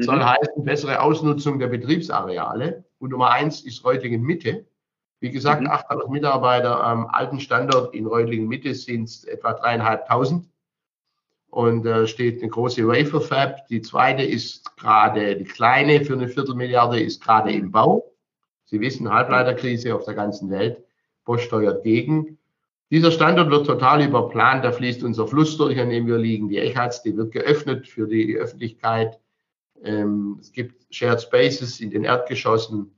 Soll 0.00 0.16
mhm. 0.16 0.24
heißen, 0.24 0.64
bessere 0.64 1.00
Ausnutzung 1.00 1.60
der 1.60 1.68
Betriebsareale. 1.68 2.84
Und 2.98 3.10
Nummer 3.10 3.30
eins 3.30 3.60
ist 3.60 3.84
Reutlingen 3.84 4.22
Mitte. 4.22 4.66
Wie 5.20 5.30
gesagt, 5.30 5.60
mhm. 5.60 5.68
800 5.68 6.10
Mitarbeiter 6.10 6.82
am 6.82 7.06
alten 7.06 7.38
Standort 7.38 7.94
in 7.94 8.06
Reutlingen 8.06 8.48
Mitte 8.48 8.74
sind 8.74 9.08
etwa 9.28 9.52
dreieinhalbtausend. 9.52 10.48
Und 11.48 11.84
da 11.84 12.00
äh, 12.00 12.06
steht 12.08 12.42
eine 12.42 12.50
große 12.50 12.88
Wafer 12.88 13.20
Fab. 13.20 13.68
Die 13.68 13.82
zweite 13.82 14.24
ist 14.24 14.76
gerade, 14.76 15.36
die 15.36 15.44
kleine 15.44 16.04
für 16.04 16.14
eine 16.14 16.26
Viertelmilliarde 16.26 16.98
ist 17.00 17.22
gerade 17.22 17.52
im 17.52 17.70
Bau. 17.70 18.10
Sie 18.64 18.80
wissen, 18.80 19.12
Halbleiterkrise 19.12 19.94
auf 19.94 20.04
der 20.04 20.14
ganzen 20.14 20.50
Welt. 20.50 20.82
Bosch 21.24 21.44
steuert 21.44 21.82
gegen. 21.82 22.38
Dieser 22.90 23.12
Standort 23.12 23.50
wird 23.50 23.66
total 23.66 24.02
überplant. 24.02 24.64
Da 24.64 24.72
fließt 24.72 25.04
unser 25.04 25.28
Fluss 25.28 25.56
durch, 25.56 25.78
an 25.78 25.90
dem 25.90 26.06
wir 26.06 26.18
liegen. 26.18 26.48
Die 26.48 26.58
Echatz, 26.58 27.02
die 27.02 27.16
wird 27.16 27.32
geöffnet 27.32 27.86
für 27.86 28.06
die 28.08 28.36
Öffentlichkeit. 28.36 29.20
Ähm, 29.82 30.38
es 30.40 30.52
gibt 30.52 30.92
Shared 30.92 31.22
Spaces 31.22 31.80
in 31.80 31.90
den 31.90 32.04
Erdgeschossen. 32.04 32.92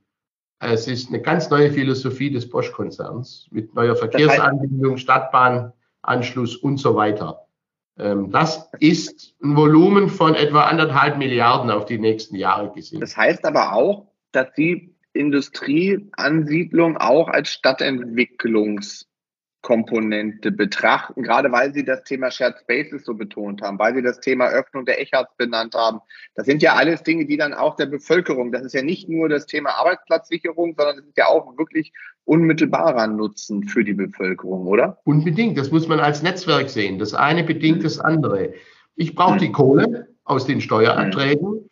Es 0.59 0.87
ist 0.87 1.09
eine 1.09 1.21
ganz 1.21 1.49
neue 1.49 1.71
Philosophie 1.71 2.31
des 2.31 2.49
Bosch-Konzerns 2.49 3.47
mit 3.51 3.75
neuer 3.75 3.95
Verkehrsanbindung, 3.95 4.97
Stadtbahnanschluss 4.97 6.55
und 6.55 6.77
so 6.77 6.95
weiter. 6.95 7.45
Ähm, 7.97 8.31
das 8.31 8.69
ist 8.79 9.35
ein 9.43 9.55
Volumen 9.55 10.09
von 10.09 10.35
etwa 10.35 10.63
anderthalb 10.63 11.17
Milliarden 11.17 11.69
auf 11.69 11.85
die 11.85 11.99
nächsten 11.99 12.35
Jahre 12.35 12.71
gesehen. 12.71 13.01
Das 13.01 13.15
heißt 13.15 13.45
aber 13.45 13.73
auch, 13.73 14.07
dass 14.31 14.53
die 14.53 14.92
Industrieansiedlung 15.13 16.97
auch 16.97 17.27
als 17.27 17.49
Stadtentwicklungs 17.49 19.07
Komponente 19.63 20.51
betrachten, 20.51 21.23
gerade 21.23 21.51
weil 21.51 21.73
Sie 21.73 21.85
das 21.85 22.03
Thema 22.03 22.29
Shared 22.29 22.59
Spaces 22.59 23.05
so 23.05 23.15
betont 23.15 23.61
haben, 23.61 23.79
weil 23.79 23.95
Sie 23.95 24.01
das 24.01 24.19
Thema 24.19 24.49
Öffnung 24.49 24.85
der 24.85 25.01
Echarts 25.01 25.35
benannt 25.37 25.73
haben. 25.73 26.01
Das 26.35 26.45
sind 26.45 26.61
ja 26.61 26.73
alles 26.73 27.01
Dinge, 27.01 27.25
die 27.25 27.37
dann 27.37 27.53
auch 27.53 27.77
der 27.77 27.85
Bevölkerung, 27.85 28.51
das 28.51 28.63
ist 28.63 28.73
ja 28.73 28.83
nicht 28.83 29.07
nur 29.07 29.29
das 29.29 29.45
Thema 29.45 29.71
Arbeitsplatzsicherung, 29.79 30.75
sondern 30.77 30.99
es 30.99 31.05
ist 31.05 31.17
ja 31.17 31.27
auch 31.27 31.57
wirklich 31.57 31.93
unmittelbarer 32.25 33.07
Nutzen 33.07 33.63
für 33.63 33.85
die 33.85 33.93
Bevölkerung, 33.93 34.67
oder? 34.67 34.99
Unbedingt, 35.05 35.57
das 35.57 35.71
muss 35.71 35.87
man 35.87 36.01
als 36.01 36.21
Netzwerk 36.21 36.69
sehen. 36.69 36.99
Das 36.99 37.13
eine 37.13 37.43
bedingt 37.43 37.85
das 37.85 37.99
andere. 37.99 38.53
Ich 38.95 39.15
brauche 39.15 39.39
die 39.39 39.51
Kohle 39.51 40.09
aus 40.25 40.45
den 40.45 40.59
Steueranträgen, 40.59 41.57
äh, 41.57 41.69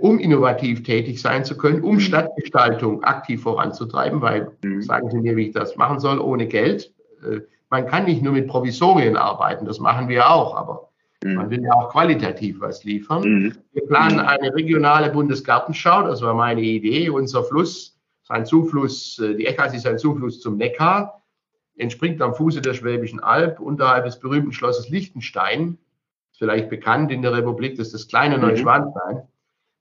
um 0.00 0.18
innovativ 0.18 0.82
tätig 0.82 1.20
sein 1.20 1.44
zu 1.44 1.56
können, 1.56 1.82
um 1.82 2.00
Stadtgestaltung 2.00 3.04
aktiv 3.04 3.42
voranzutreiben, 3.42 4.22
weil, 4.22 4.52
mhm. 4.62 4.80
sagen 4.80 5.10
Sie 5.10 5.18
mir, 5.18 5.36
wie 5.36 5.48
ich 5.48 5.52
das 5.52 5.76
machen 5.76 6.00
soll, 6.00 6.18
ohne 6.18 6.46
Geld 6.46 6.92
äh, 7.22 7.40
man 7.70 7.86
kann 7.86 8.04
nicht 8.06 8.22
nur 8.22 8.32
mit 8.32 8.48
Provisorien 8.48 9.16
arbeiten, 9.16 9.66
das 9.66 9.78
machen 9.78 10.08
wir 10.08 10.30
auch, 10.30 10.56
aber 10.56 10.88
mhm. 11.22 11.34
man 11.34 11.50
will 11.50 11.62
ja 11.62 11.72
auch 11.74 11.90
qualitativ 11.90 12.60
was 12.60 12.84
liefern. 12.84 13.22
Mhm. 13.22 13.54
Wir 13.72 13.86
planen 13.86 14.16
mhm. 14.16 14.26
eine 14.26 14.54
regionale 14.54 15.10
Bundesgartenschau, 15.10 16.02
das 16.02 16.22
war 16.22 16.34
meine 16.34 16.62
Idee. 16.62 17.10
Unser 17.10 17.44
Fluss, 17.44 17.98
sein 18.22 18.46
Zufluss, 18.46 19.18
äh, 19.18 19.34
die 19.34 19.46
Echas 19.46 19.74
ist 19.74 19.86
ein 19.86 19.98
Zufluss 19.98 20.40
zum 20.40 20.56
Neckar, 20.56 21.22
entspringt 21.76 22.22
am 22.22 22.34
Fuße 22.34 22.60
der 22.60 22.74
Schwäbischen 22.74 23.20
Alb, 23.20 23.60
unterhalb 23.60 24.04
des 24.06 24.18
berühmten 24.18 24.52
Schlosses 24.52 24.88
Liechtenstein, 24.88 25.78
vielleicht 26.32 26.70
bekannt 26.70 27.12
in 27.12 27.22
der 27.22 27.32
Republik, 27.32 27.76
das 27.76 27.88
ist 27.88 27.94
das 27.94 28.08
kleine 28.08 28.36
mhm. 28.36 28.44
Neuschwanstein. 28.44 29.22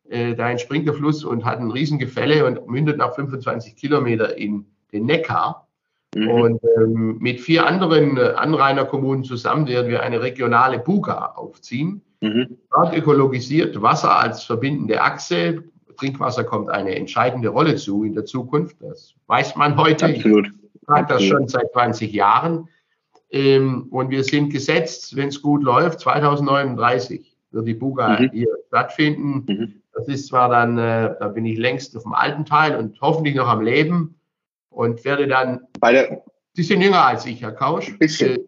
Äh, 0.09 0.35
da 0.35 0.49
entspringt 0.49 0.87
der 0.87 0.93
Fluss 0.93 1.23
und 1.23 1.45
hat 1.45 1.59
ein 1.59 1.71
Riesengefälle 1.71 2.45
und 2.45 2.67
mündet 2.67 2.97
nach 2.97 3.13
25 3.15 3.75
Kilometer 3.75 4.37
in 4.37 4.65
den 4.91 5.05
Neckar. 5.05 5.67
Mhm. 6.15 6.29
Und 6.29 6.61
ähm, 6.77 7.17
mit 7.19 7.41
vier 7.41 7.65
anderen 7.65 8.17
äh, 8.17 8.33
Anrainerkommunen 8.35 9.23
zusammen 9.23 9.67
werden 9.67 9.89
wir 9.89 10.03
eine 10.03 10.21
regionale 10.21 10.79
Buga 10.79 11.33
aufziehen. 11.35 12.01
Mhm. 12.21 12.57
Dort 12.71 12.95
ökologisiert 12.95 13.81
Wasser 13.81 14.17
als 14.17 14.43
verbindende 14.43 15.01
Achse. 15.01 15.63
Trinkwasser 15.97 16.43
kommt 16.43 16.69
eine 16.69 16.95
entscheidende 16.95 17.49
Rolle 17.49 17.75
zu 17.75 18.03
in 18.03 18.13
der 18.13 18.25
Zukunft. 18.25 18.77
Das 18.79 19.13
weiß 19.27 19.55
man 19.55 19.77
heute. 19.77 20.05
Absolut. 20.05 20.47
Ich 20.73 20.81
sage 20.87 21.05
das 21.09 21.23
schon 21.23 21.47
seit 21.47 21.71
20 21.73 22.13
Jahren. 22.13 22.69
Ähm, 23.29 23.87
und 23.89 24.09
wir 24.09 24.23
sind 24.23 24.51
gesetzt, 24.51 25.15
wenn 25.15 25.27
es 25.27 25.41
gut 25.41 25.63
läuft, 25.63 25.99
2039 25.99 27.35
wird 27.51 27.67
die 27.67 27.73
Buga 27.73 28.19
mhm. 28.19 28.29
hier 28.31 28.47
stattfinden. 28.67 29.45
Mhm. 29.47 29.73
Das 29.97 30.07
ist 30.07 30.27
zwar 30.27 30.49
dann, 30.49 30.77
äh, 30.77 31.15
da 31.19 31.27
bin 31.29 31.45
ich 31.45 31.57
längst 31.57 31.97
auf 31.97 32.03
dem 32.03 32.13
alten 32.13 32.45
Teil 32.45 32.75
und 32.75 33.01
hoffentlich 33.01 33.35
noch 33.35 33.47
am 33.47 33.61
Leben 33.61 34.19
und 34.69 35.03
werde 35.03 35.27
dann. 35.27 35.61
Bei 35.79 35.91
der, 35.91 36.23
Sie 36.53 36.63
sind 36.63 36.81
jünger 36.81 37.03
als 37.03 37.25
ich, 37.25 37.41
Herr 37.41 37.51
Kausch. 37.51 37.89
Ein 37.89 37.97
bisschen, 37.97 38.35
äh, 38.35 38.47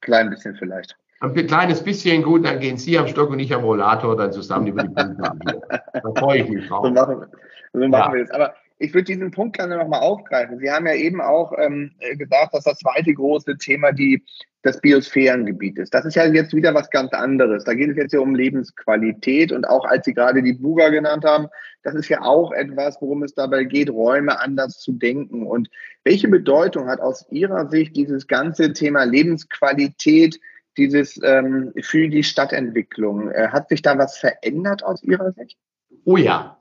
klein 0.00 0.30
bisschen 0.30 0.56
vielleicht. 0.56 0.96
Ein 1.20 1.34
kleines 1.46 1.82
bisschen 1.82 2.22
gut, 2.22 2.46
dann 2.46 2.60
gehen 2.60 2.78
Sie 2.78 2.98
am 2.98 3.08
Stock 3.08 3.30
und 3.30 3.40
ich 3.40 3.54
am 3.54 3.64
Rollator 3.64 4.16
dann 4.16 4.32
zusammen 4.32 4.68
über 4.68 4.82
die 4.82 4.88
Bühne. 4.88 5.16
da 5.92 6.12
freue 6.18 6.42
ich 6.42 6.48
mich 6.48 6.66
drauf. 6.66 6.86
So 6.86 6.92
machen, 6.92 7.20
wir, 7.20 7.28
so 7.72 7.88
machen 7.88 7.92
ja. 7.92 8.12
wir 8.12 8.24
das. 8.24 8.30
Aber 8.30 8.54
ich 8.78 8.92
würde 8.92 9.04
diesen 9.04 9.30
Punkt 9.30 9.56
gerne 9.56 9.76
nochmal 9.76 10.00
aufgreifen. 10.00 10.58
Sie 10.58 10.70
haben 10.70 10.86
ja 10.86 10.94
eben 10.94 11.20
auch 11.20 11.52
ähm, 11.58 11.92
gesagt, 12.16 12.54
dass 12.54 12.64
das 12.64 12.78
zweite 12.78 13.14
große 13.14 13.56
Thema 13.56 13.92
die, 13.92 14.22
das 14.62 14.80
Biosphärengebiet 14.80 15.78
ist. 15.78 15.94
Das 15.94 16.04
ist 16.04 16.14
ja 16.14 16.26
jetzt 16.26 16.54
wieder 16.54 16.74
was 16.74 16.90
ganz 16.90 17.12
anderes. 17.12 17.64
Da 17.64 17.74
geht 17.74 17.90
es 17.90 17.96
jetzt 17.96 18.12
ja 18.12 18.20
um 18.20 18.34
Lebensqualität 18.34 19.52
und 19.52 19.66
auch 19.66 19.84
als 19.84 20.04
Sie 20.04 20.12
gerade 20.12 20.42
die 20.42 20.52
Buga 20.52 20.90
genannt 20.90 21.24
haben, 21.24 21.48
das 21.82 21.94
ist 21.94 22.08
ja 22.08 22.20
auch 22.22 22.52
etwas, 22.52 23.00
worum 23.00 23.22
es 23.22 23.34
dabei 23.34 23.64
geht, 23.64 23.90
Räume 23.90 24.40
anders 24.40 24.80
zu 24.80 24.92
denken. 24.92 25.46
Und 25.46 25.70
welche 26.04 26.28
Bedeutung 26.28 26.88
hat 26.88 27.00
aus 27.00 27.24
Ihrer 27.30 27.68
Sicht 27.70 27.96
dieses 27.96 28.26
ganze 28.26 28.72
Thema 28.72 29.04
Lebensqualität 29.04 30.38
dieses 30.76 31.18
ähm, 31.22 31.72
für 31.80 32.08
die 32.08 32.24
Stadtentwicklung? 32.24 33.30
Äh, 33.30 33.48
hat 33.48 33.68
sich 33.68 33.82
da 33.82 33.96
was 33.96 34.18
verändert 34.18 34.84
aus 34.84 35.02
Ihrer 35.02 35.32
Sicht? 35.32 35.56
Oh 36.04 36.16
ja, 36.16 36.58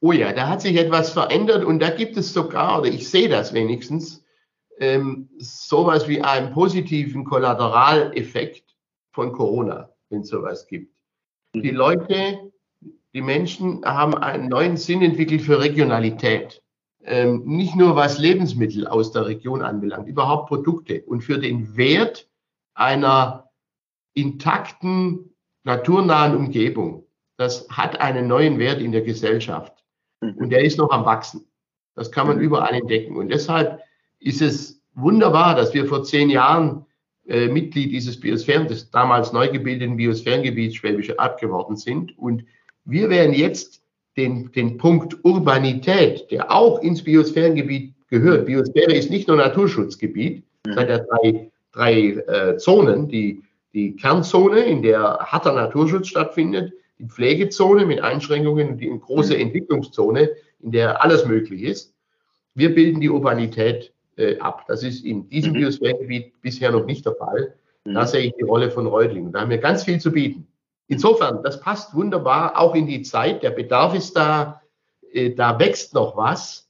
oh 0.00 0.12
ja, 0.12 0.32
da 0.32 0.48
hat 0.48 0.62
sich 0.62 0.76
etwas 0.76 1.10
verändert 1.10 1.64
und 1.64 1.80
da 1.80 1.90
gibt 1.90 2.16
es 2.16 2.32
sogar, 2.32 2.80
oder 2.80 2.88
ich 2.88 3.08
sehe 3.08 3.28
das 3.28 3.52
wenigstens, 3.52 4.24
ähm, 4.78 5.28
sowas 5.38 6.08
wie 6.08 6.22
einen 6.22 6.52
positiven 6.52 7.24
Kollateraleffekt 7.24 8.76
von 9.12 9.32
Corona, 9.32 9.90
wenn 10.10 10.20
es 10.20 10.28
sowas 10.28 10.66
gibt. 10.66 10.94
Die 11.54 11.72
mhm. 11.72 11.76
Leute, 11.76 12.52
die 13.14 13.22
Menschen 13.22 13.84
haben 13.84 14.14
einen 14.14 14.48
neuen 14.48 14.76
Sinn 14.76 15.02
entwickelt 15.02 15.42
für 15.42 15.60
Regionalität. 15.60 16.62
Ähm, 17.02 17.42
nicht 17.44 17.74
nur 17.74 17.96
was 17.96 18.18
Lebensmittel 18.18 18.86
aus 18.86 19.12
der 19.12 19.26
Region 19.26 19.62
anbelangt, 19.62 20.08
überhaupt 20.08 20.48
Produkte 20.48 21.02
und 21.06 21.22
für 21.22 21.38
den 21.38 21.76
Wert 21.76 22.28
einer 22.74 23.50
intakten, 24.14 25.34
naturnahen 25.64 26.36
Umgebung. 26.36 27.06
Das 27.36 27.68
hat 27.70 28.00
einen 28.00 28.26
neuen 28.26 28.58
Wert 28.58 28.80
in 28.80 28.92
der 28.92 29.02
Gesellschaft. 29.02 29.84
Mhm. 30.20 30.34
Und 30.36 30.50
der 30.50 30.64
ist 30.64 30.78
noch 30.78 30.90
am 30.90 31.04
Wachsen. 31.04 31.46
Das 31.94 32.10
kann 32.10 32.26
man 32.26 32.36
mhm. 32.36 32.42
überall 32.42 32.74
entdecken. 32.74 33.16
Und 33.16 33.28
deshalb 33.28 33.80
ist 34.20 34.42
es 34.42 34.82
wunderbar, 34.94 35.54
dass 35.54 35.74
wir 35.74 35.86
vor 35.86 36.04
zehn 36.04 36.30
Jahren 36.30 36.86
äh, 37.26 37.48
Mitglied 37.48 37.92
dieses 37.92 38.18
Biosphären, 38.18 38.68
des 38.68 38.90
damals 38.90 39.32
neu 39.32 39.48
gebildeten 39.48 39.96
Biosphärengebiets 39.96 40.76
Schwäbische 40.76 41.18
Alb 41.18 41.38
geworden 41.38 41.76
sind. 41.76 42.16
Und 42.18 42.44
wir 42.84 43.10
werden 43.10 43.34
jetzt 43.34 43.82
den, 44.16 44.50
den 44.52 44.78
Punkt 44.78 45.16
Urbanität, 45.24 46.30
der 46.30 46.50
auch 46.50 46.80
ins 46.80 47.04
Biosphärengebiet 47.04 47.94
gehört. 48.08 48.46
Biosphäre 48.46 48.92
ist 48.92 49.10
nicht 49.10 49.28
nur 49.28 49.36
Naturschutzgebiet, 49.36 50.42
es 50.64 50.76
hat 50.76 50.88
ja 50.88 50.98
drei, 50.98 51.50
drei 51.72 52.00
äh, 52.10 52.56
Zonen. 52.56 53.08
Die, 53.08 53.42
die 53.72 53.94
Kernzone, 53.96 54.60
in 54.60 54.82
der 54.82 55.18
harter 55.20 55.52
Naturschutz 55.52 56.08
stattfindet, 56.08 56.72
die 56.98 57.06
Pflegezone 57.06 57.86
mit 57.86 58.00
Einschränkungen 58.00 58.70
und 58.70 58.78
die 58.78 58.88
große 58.88 59.34
mhm. 59.34 59.40
Entwicklungszone, 59.40 60.30
in 60.60 60.72
der 60.72 61.02
alles 61.02 61.26
möglich 61.26 61.62
ist. 61.62 61.94
Wir 62.54 62.74
bilden 62.74 63.00
die 63.00 63.10
Urbanität 63.10 63.92
äh, 64.16 64.38
ab. 64.38 64.64
Das 64.66 64.82
ist 64.82 65.04
in 65.04 65.28
diesem 65.28 65.52
mhm. 65.52 65.58
Biosphärengebiet 65.58 66.40
bisher 66.40 66.72
noch 66.72 66.84
nicht 66.84 67.06
der 67.06 67.14
Fall. 67.14 67.54
Mhm. 67.84 67.94
Da 67.94 68.06
sehe 68.06 68.22
ich 68.22 68.34
die 68.34 68.44
Rolle 68.44 68.70
von 68.70 68.86
Reutlingen. 68.86 69.32
Da 69.32 69.40
haben 69.40 69.50
wir 69.50 69.58
ganz 69.58 69.84
viel 69.84 70.00
zu 70.00 70.10
bieten. 70.10 70.48
Insofern, 70.88 71.42
das 71.42 71.60
passt 71.60 71.94
wunderbar 71.94 72.58
auch 72.58 72.74
in 72.74 72.86
die 72.86 73.02
Zeit. 73.02 73.42
Der 73.42 73.50
Bedarf 73.50 73.94
ist 73.94 74.16
da, 74.16 74.62
äh, 75.12 75.30
da 75.30 75.58
wächst 75.58 75.94
noch 75.94 76.16
was. 76.16 76.68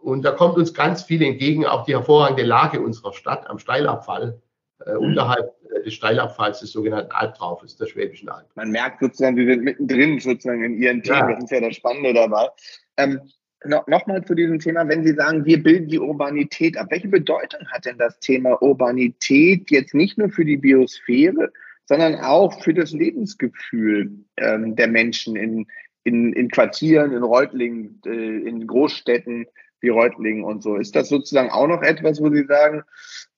Und 0.00 0.22
da 0.22 0.30
kommt 0.30 0.56
uns 0.56 0.72
ganz 0.72 1.02
viel 1.02 1.22
entgegen, 1.22 1.66
auch 1.66 1.84
die 1.84 1.94
hervorragende 1.94 2.44
Lage 2.44 2.80
unserer 2.80 3.12
Stadt 3.12 3.50
am 3.50 3.58
Steilabfall, 3.58 4.40
äh, 4.86 4.92
mhm. 4.92 4.98
unterhalb 5.00 5.52
äh, 5.70 5.82
des 5.82 5.94
Steilabfalls 5.94 6.60
des 6.60 6.72
sogenannten 6.72 7.10
Albtraufes 7.12 7.76
der 7.76 7.86
Schwäbischen 7.86 8.28
Alb. 8.28 8.46
Man 8.54 8.70
merkt 8.70 9.00
sozusagen, 9.00 9.36
Sie 9.36 9.46
sind 9.46 9.64
mittendrin 9.64 10.20
sozusagen 10.20 10.64
in 10.64 10.80
Ihren 10.80 11.02
Themen. 11.02 11.18
Ja. 11.18 11.34
Das 11.34 11.44
ist 11.44 11.50
ja 11.50 11.60
das 11.60 11.76
Spannende 11.76 12.14
dabei. 12.14 12.48
Ähm, 12.96 13.20
no, 13.64 13.82
Nochmal 13.86 14.24
zu 14.24 14.34
diesem 14.34 14.58
Thema, 14.58 14.88
wenn 14.88 15.04
Sie 15.04 15.14
sagen, 15.14 15.44
wir 15.44 15.62
bilden 15.62 15.88
die 15.88 15.98
Urbanität 15.98 16.76
ab. 16.76 16.86
Welche 16.90 17.08
Bedeutung 17.08 17.66
hat 17.68 17.84
denn 17.84 17.98
das 17.98 18.18
Thema 18.20 18.62
Urbanität 18.62 19.70
jetzt 19.70 19.94
nicht 19.94 20.18
nur 20.18 20.30
für 20.30 20.44
die 20.44 20.56
Biosphäre, 20.56 21.52
sondern 21.86 22.16
auch 22.16 22.62
für 22.62 22.74
das 22.74 22.92
Lebensgefühl 22.92 24.12
ähm, 24.36 24.76
der 24.76 24.88
Menschen 24.88 25.36
in, 25.36 25.66
in, 26.04 26.32
in 26.32 26.48
Quartieren, 26.48 27.12
in 27.12 27.22
Reutlingen, 27.22 28.00
äh, 28.06 28.48
in 28.48 28.66
Großstädten 28.66 29.46
wie 29.80 29.88
Reutlingen 29.88 30.44
und 30.44 30.62
so? 30.62 30.76
Ist 30.76 30.96
das 30.96 31.08
sozusagen 31.08 31.50
auch 31.50 31.66
noch 31.66 31.82
etwas, 31.82 32.20
wo 32.20 32.30
Sie 32.30 32.44
sagen, 32.44 32.82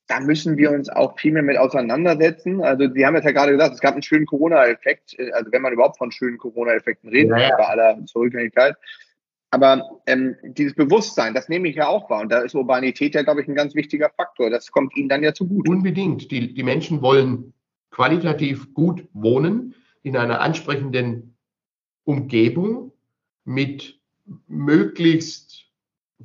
da 0.08 0.20
müssen 0.20 0.56
wir 0.56 0.72
uns 0.72 0.88
auch 0.88 1.18
viel 1.18 1.32
mehr 1.32 1.42
mit 1.42 1.58
auseinandersetzen. 1.58 2.62
Also 2.62 2.90
Sie 2.92 3.06
haben 3.06 3.14
jetzt 3.14 3.26
ja 3.26 3.32
gerade 3.32 3.52
gesagt, 3.52 3.74
es 3.74 3.80
gab 3.80 3.92
einen 3.92 4.02
schönen 4.02 4.26
Corona-Effekt, 4.26 5.18
äh, 5.18 5.30
also 5.32 5.52
wenn 5.52 5.62
man 5.62 5.72
überhaupt 5.72 5.98
von 5.98 6.10
schönen 6.10 6.38
Corona-Effekten 6.38 7.10
redet, 7.10 7.38
ja, 7.38 7.50
ja. 7.50 7.56
bei 7.56 7.66
aller 7.66 8.04
Zurückgängigkeit. 8.06 8.74
Aber 9.50 10.00
ähm, 10.06 10.36
dieses 10.42 10.74
Bewusstsein, 10.74 11.34
das 11.34 11.48
nehme 11.48 11.68
ich 11.68 11.76
ja 11.76 11.88
auch 11.88 12.10
wahr. 12.10 12.20
Und 12.22 12.30
da 12.30 12.40
ist 12.40 12.54
Urbanität 12.54 13.14
ja, 13.14 13.22
glaube 13.22 13.42
ich, 13.42 13.48
ein 13.48 13.54
ganz 13.54 13.74
wichtiger 13.74 14.10
Faktor. 14.10 14.50
Das 14.50 14.70
kommt 14.70 14.96
Ihnen 14.96 15.08
dann 15.08 15.22
ja 15.22 15.32
zugute. 15.32 15.70
Unbedingt. 15.70 16.30
Die, 16.30 16.52
die 16.52 16.62
Menschen 16.62 17.00
wollen 17.00 17.54
qualitativ 17.90 18.74
gut 18.74 19.08
wohnen 19.12 19.74
in 20.02 20.16
einer 20.16 20.40
ansprechenden 20.40 21.34
Umgebung 22.04 22.92
mit 23.44 23.98
möglichst 24.46 25.68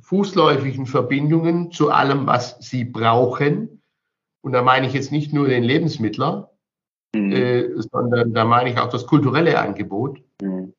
fußläufigen 0.00 0.86
Verbindungen 0.86 1.70
zu 1.70 1.90
allem, 1.90 2.26
was 2.26 2.56
sie 2.60 2.84
brauchen. 2.84 3.73
Und 4.44 4.52
da 4.52 4.62
meine 4.62 4.86
ich 4.86 4.92
jetzt 4.92 5.10
nicht 5.10 5.32
nur 5.32 5.48
den 5.48 5.64
Lebensmittler, 5.64 6.50
mhm. 7.14 7.32
äh, 7.32 7.68
sondern 7.92 8.34
da 8.34 8.44
meine 8.44 8.70
ich 8.70 8.78
auch 8.78 8.90
das 8.90 9.06
kulturelle 9.06 9.58
Angebot. 9.58 10.20
Mhm 10.40 10.74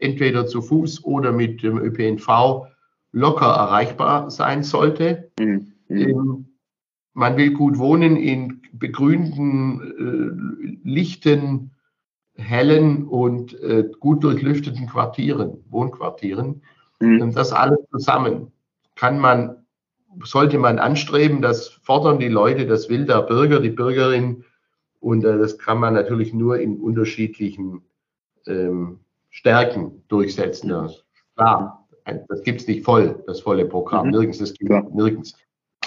entweder 0.00 0.46
zu 0.46 0.62
Fuß 0.62 1.04
oder 1.04 1.32
mit 1.32 1.62
dem 1.62 1.78
ÖPNV 1.78 2.66
locker 3.12 3.46
erreichbar 3.46 4.30
sein 4.30 4.62
sollte. 4.62 5.30
Mhm. 5.38 5.72
Ähm, 5.88 6.46
man 7.14 7.36
will 7.36 7.52
gut 7.52 7.78
wohnen 7.78 8.16
in 8.16 8.62
begrünten, 8.72 10.80
äh, 10.84 10.88
lichten, 10.88 11.72
hellen 12.34 13.06
und 13.06 13.60
äh, 13.60 13.90
gut 14.00 14.24
durchlüfteten 14.24 14.86
Quartieren, 14.86 15.58
Wohnquartieren. 15.68 16.62
Mhm. 17.00 17.20
Und 17.20 17.36
das 17.36 17.52
alles 17.52 17.78
zusammen 17.90 18.50
kann 18.94 19.18
man, 19.18 19.61
sollte 20.24 20.58
man 20.58 20.78
anstreben, 20.78 21.42
das 21.42 21.68
fordern 21.68 22.18
die 22.18 22.28
Leute, 22.28 22.66
das 22.66 22.88
will 22.88 23.06
der 23.06 23.22
Bürger, 23.22 23.60
die 23.60 23.70
Bürgerin. 23.70 24.44
Und 25.00 25.24
äh, 25.24 25.38
das 25.38 25.58
kann 25.58 25.78
man 25.78 25.94
natürlich 25.94 26.32
nur 26.32 26.58
in 26.58 26.78
unterschiedlichen 26.78 27.82
ähm, 28.46 29.00
Stärken 29.30 30.04
durchsetzen. 30.08 30.70
Ja. 30.70 30.88
Klar, 31.36 31.88
das 32.28 32.42
gibt 32.42 32.60
es 32.60 32.66
nicht 32.66 32.84
voll, 32.84 33.22
das 33.26 33.40
volle 33.40 33.64
Programm. 33.64 34.06
Mhm. 34.06 34.12
Nirgends, 34.12 34.38
das 34.38 34.54
gibt 34.54 34.70
ja. 34.70 34.82
nirgends. 34.92 35.36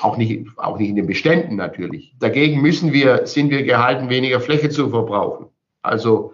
Auch 0.02 0.18
nicht, 0.18 0.46
auch 0.58 0.78
nicht 0.78 0.90
in 0.90 0.98
den 0.98 1.08
Beständen 1.08 1.56
natürlich. 1.56 2.14
Dagegen 2.20 2.62
müssen 2.62 2.92
wir, 2.92 3.26
sind 3.26 3.50
wir 3.50 3.64
gehalten, 3.64 4.10
weniger 4.10 4.42
Fläche 4.42 4.70
zu 4.70 4.90
verbrauchen. 4.90 5.48
Also 5.82 6.34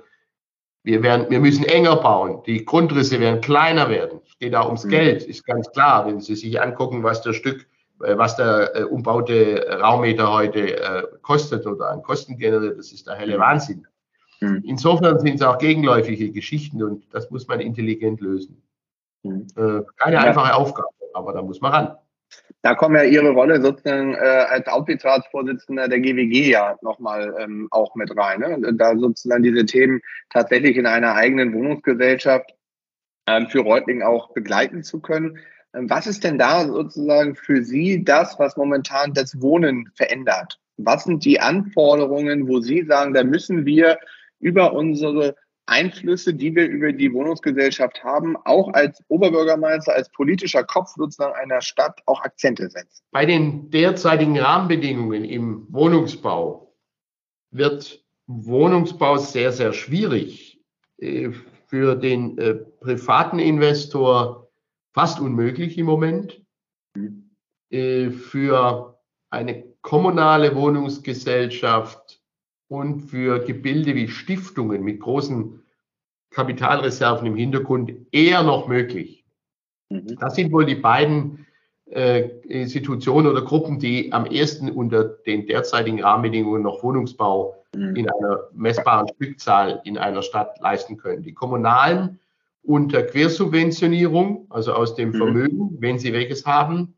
wir, 0.84 1.04
werden, 1.04 1.28
wir 1.30 1.40
müssen 1.40 1.66
enger 1.66 1.98
bauen. 1.98 2.42
Die 2.48 2.66
Grundrisse 2.66 3.20
werden 3.20 3.42
kleiner 3.42 3.90
werden. 3.90 4.20
Es 4.26 4.38
geht 4.40 4.56
auch 4.56 4.66
ums 4.66 4.86
mhm. 4.86 4.90
Geld, 4.90 5.24
ist 5.24 5.46
ganz 5.46 5.70
klar. 5.72 6.08
Wenn 6.08 6.20
Sie 6.20 6.36
sich 6.36 6.60
angucken, 6.60 7.04
was 7.04 7.22
der 7.22 7.34
Stück, 7.34 7.68
was 8.18 8.36
der 8.36 8.76
äh, 8.76 8.84
umbaute 8.84 9.66
Raummeter 9.80 10.32
heute 10.32 10.80
äh, 10.82 11.04
kostet 11.22 11.66
oder 11.66 11.90
an 11.90 12.04
Kosten 12.04 12.38
generiert, 12.38 12.78
das 12.78 12.92
ist 12.92 13.08
der 13.08 13.16
helle 13.16 13.38
mhm. 13.38 13.42
Wahnsinn. 13.42 13.88
Mhm. 14.42 14.64
Insofern 14.66 15.20
sind 15.20 15.36
es 15.36 15.42
auch 15.42 15.58
gegenläufige 15.58 16.32
Geschichten 16.32 16.82
und 16.84 17.14
das 17.14 17.30
muss 17.30 17.48
man 17.48 17.60
intelligent 17.60 18.22
lösen. 18.22 18.62
Mhm. 19.24 19.48
Äh, 19.56 19.82
keine 19.98 20.16
ja. 20.16 20.22
einfache 20.24 20.56
Aufgabe, 20.56 20.90
aber 21.14 21.34
da 21.34 21.42
muss 21.42 21.62
man 21.62 21.72
ran. 21.72 21.98
Da 22.62 22.76
kommt 22.76 22.96
ja 22.96 23.04
Ihre 23.04 23.32
Rolle 23.32 23.62
sozusagen 23.62 24.14
äh, 24.14 24.18
als 24.18 24.68
Aufsichtsratsvorsitzender 24.68 25.88
der 25.88 26.00
GWG 26.00 26.52
ja 26.52 26.78
nochmal 26.82 27.36
ähm, 27.40 27.68
auch 27.72 27.96
mit 27.96 28.16
rein. 28.16 28.40
Ne? 28.40 28.74
Da 28.74 28.96
sozusagen 28.98 29.44
diese 29.44 29.66
Themen 29.66 30.02
tatsächlich 30.30 30.78
in 30.78 30.86
einer 30.86 31.16
eigenen 31.16 31.54
Wohnungsgesellschaft 31.54 32.54
ähm, 33.28 33.48
für 33.50 33.60
Reutling 33.60 34.02
auch 34.02 34.34
begleiten 34.34 34.84
zu 34.84 35.02
können. 35.02 35.40
Ähm, 35.74 35.90
was 35.90 36.08
ist 36.08 36.24
denn 36.24 36.38
da 36.38 36.66
sozusagen 36.68 37.36
für 37.36 37.64
Sie 37.64 38.04
das, 38.04 38.38
was 38.40 38.58
momentan 38.58 39.14
das 39.14 39.42
Wohnen 39.42 39.90
verändert? 39.96 40.60
Was 40.78 41.04
sind 41.04 41.26
die 41.26 41.40
Anforderungen, 41.40 42.48
wo 42.48 42.60
Sie 42.60 42.84
sagen, 42.84 43.14
da 43.14 43.24
müssen 43.24 43.66
wir 43.66 44.00
über 44.40 44.74
unsere 44.74 45.36
Einflüsse, 45.68 46.34
die 46.34 46.54
wir 46.56 46.68
über 46.68 46.92
die 46.92 47.14
Wohnungsgesellschaft 47.14 48.04
haben, 48.04 48.36
auch 48.36 48.74
als 48.74 49.02
Oberbürgermeister, 49.08 49.94
als 49.94 50.10
politischer 50.10 50.64
Kopf 50.64 50.90
sozusagen 50.98 51.34
einer 51.36 51.62
Stadt 51.62 52.02
auch 52.08 52.22
Akzente 52.22 52.70
setzen. 52.70 53.04
Bei 53.12 53.26
den 53.26 53.70
derzeitigen 53.70 54.38
Rahmenbedingungen 54.38 55.24
im 55.24 55.68
Wohnungsbau 55.70 56.76
wird 57.52 58.04
Wohnungsbau 58.28 59.18
sehr, 59.18 59.52
sehr 59.52 59.72
schwierig. 59.72 60.60
Äh, 60.98 61.32
für 61.72 61.96
den 61.96 62.38
äh, 62.38 62.56
privaten 62.56 63.40
Investor 63.40 64.41
fast 64.94 65.20
unmöglich 65.20 65.78
im 65.78 65.86
Moment. 65.86 66.42
Äh, 67.70 68.10
für 68.10 69.00
eine 69.30 69.64
kommunale 69.82 70.56
Wohnungsgesellschaft 70.56 72.22
und 72.68 73.02
für 73.02 73.40
Gebilde 73.40 73.96
wie 73.96 74.10
Stiftungen 74.10 74.84
mit 74.84 75.00
großen 75.00 75.62
Kapitalreserven 76.32 77.28
im 77.28 77.36
Hintergrund 77.36 77.94
eher 78.12 78.44
noch 78.44 78.68
möglich. 78.68 79.26
Mhm. 79.90 80.18
Das 80.20 80.36
sind 80.36 80.52
wohl 80.52 80.66
die 80.66 80.76
beiden 80.76 81.46
äh, 81.90 82.30
Institutionen 82.48 83.28
oder 83.28 83.42
Gruppen, 83.42 83.80
die 83.80 84.12
am 84.14 84.26
ersten 84.26 84.72
unter 84.72 85.04
den 85.04 85.48
derzeitigen 85.48 86.02
Rahmenbedingungen 86.02 86.64
noch 86.64 86.84
Wohnungsbau 86.84 87.66
mhm. 87.76 87.96
in 87.96 88.10
einer 88.10 88.50
messbaren 88.54 89.08
Stückzahl 89.16 89.82
in 89.84 89.98
einer 89.98 90.22
Stadt 90.22 90.60
leisten 90.62 90.98
können. 90.98 91.24
Die 91.24 91.34
kommunalen 91.34 92.20
unter 92.64 93.04
Quersubventionierung, 93.04 94.48
also 94.50 94.74
aus 94.74 94.96
dem 94.96 95.10
mhm. 95.10 95.16
Vermögen, 95.16 95.78
wenn 95.80 96.00
sie 96.00 96.14
welches 96.14 96.46
haben, 96.46 96.96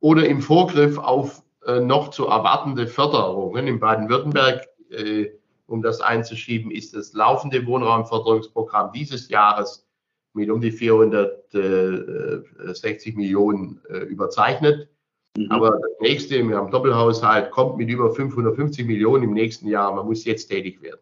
oder 0.00 0.26
im 0.26 0.40
Vorgriff 0.40 0.98
auf 0.98 1.42
äh, 1.66 1.80
noch 1.80 2.10
zu 2.10 2.26
erwartende 2.26 2.86
Förderungen. 2.86 3.66
In 3.66 3.80
Baden-Württemberg 3.80 4.68
äh, 4.90 5.30
um 5.66 5.82
das 5.82 6.00
einzuschieben, 6.00 6.70
ist 6.70 6.94
das 6.94 7.12
laufende 7.12 7.66
Wohnraumförderungsprogramm 7.66 8.92
dieses 8.92 9.28
Jahres 9.28 9.84
mit 10.32 10.48
um 10.50 10.60
die 10.60 10.70
460 10.70 13.16
Millionen 13.16 13.80
äh, 13.88 14.04
überzeichnet. 14.04 14.88
Mhm. 15.36 15.50
Aber 15.50 15.72
das 15.72 15.90
nächste, 16.00 16.48
wir 16.48 16.56
haben 16.56 16.70
Doppelhaushalt, 16.70 17.50
kommt 17.50 17.78
mit 17.78 17.88
über 17.88 18.14
550 18.14 18.86
Millionen 18.86 19.24
im 19.24 19.34
nächsten 19.34 19.66
Jahr. 19.66 19.92
Man 19.94 20.06
muss 20.06 20.24
jetzt 20.24 20.46
tätig 20.48 20.80
werden 20.82 21.00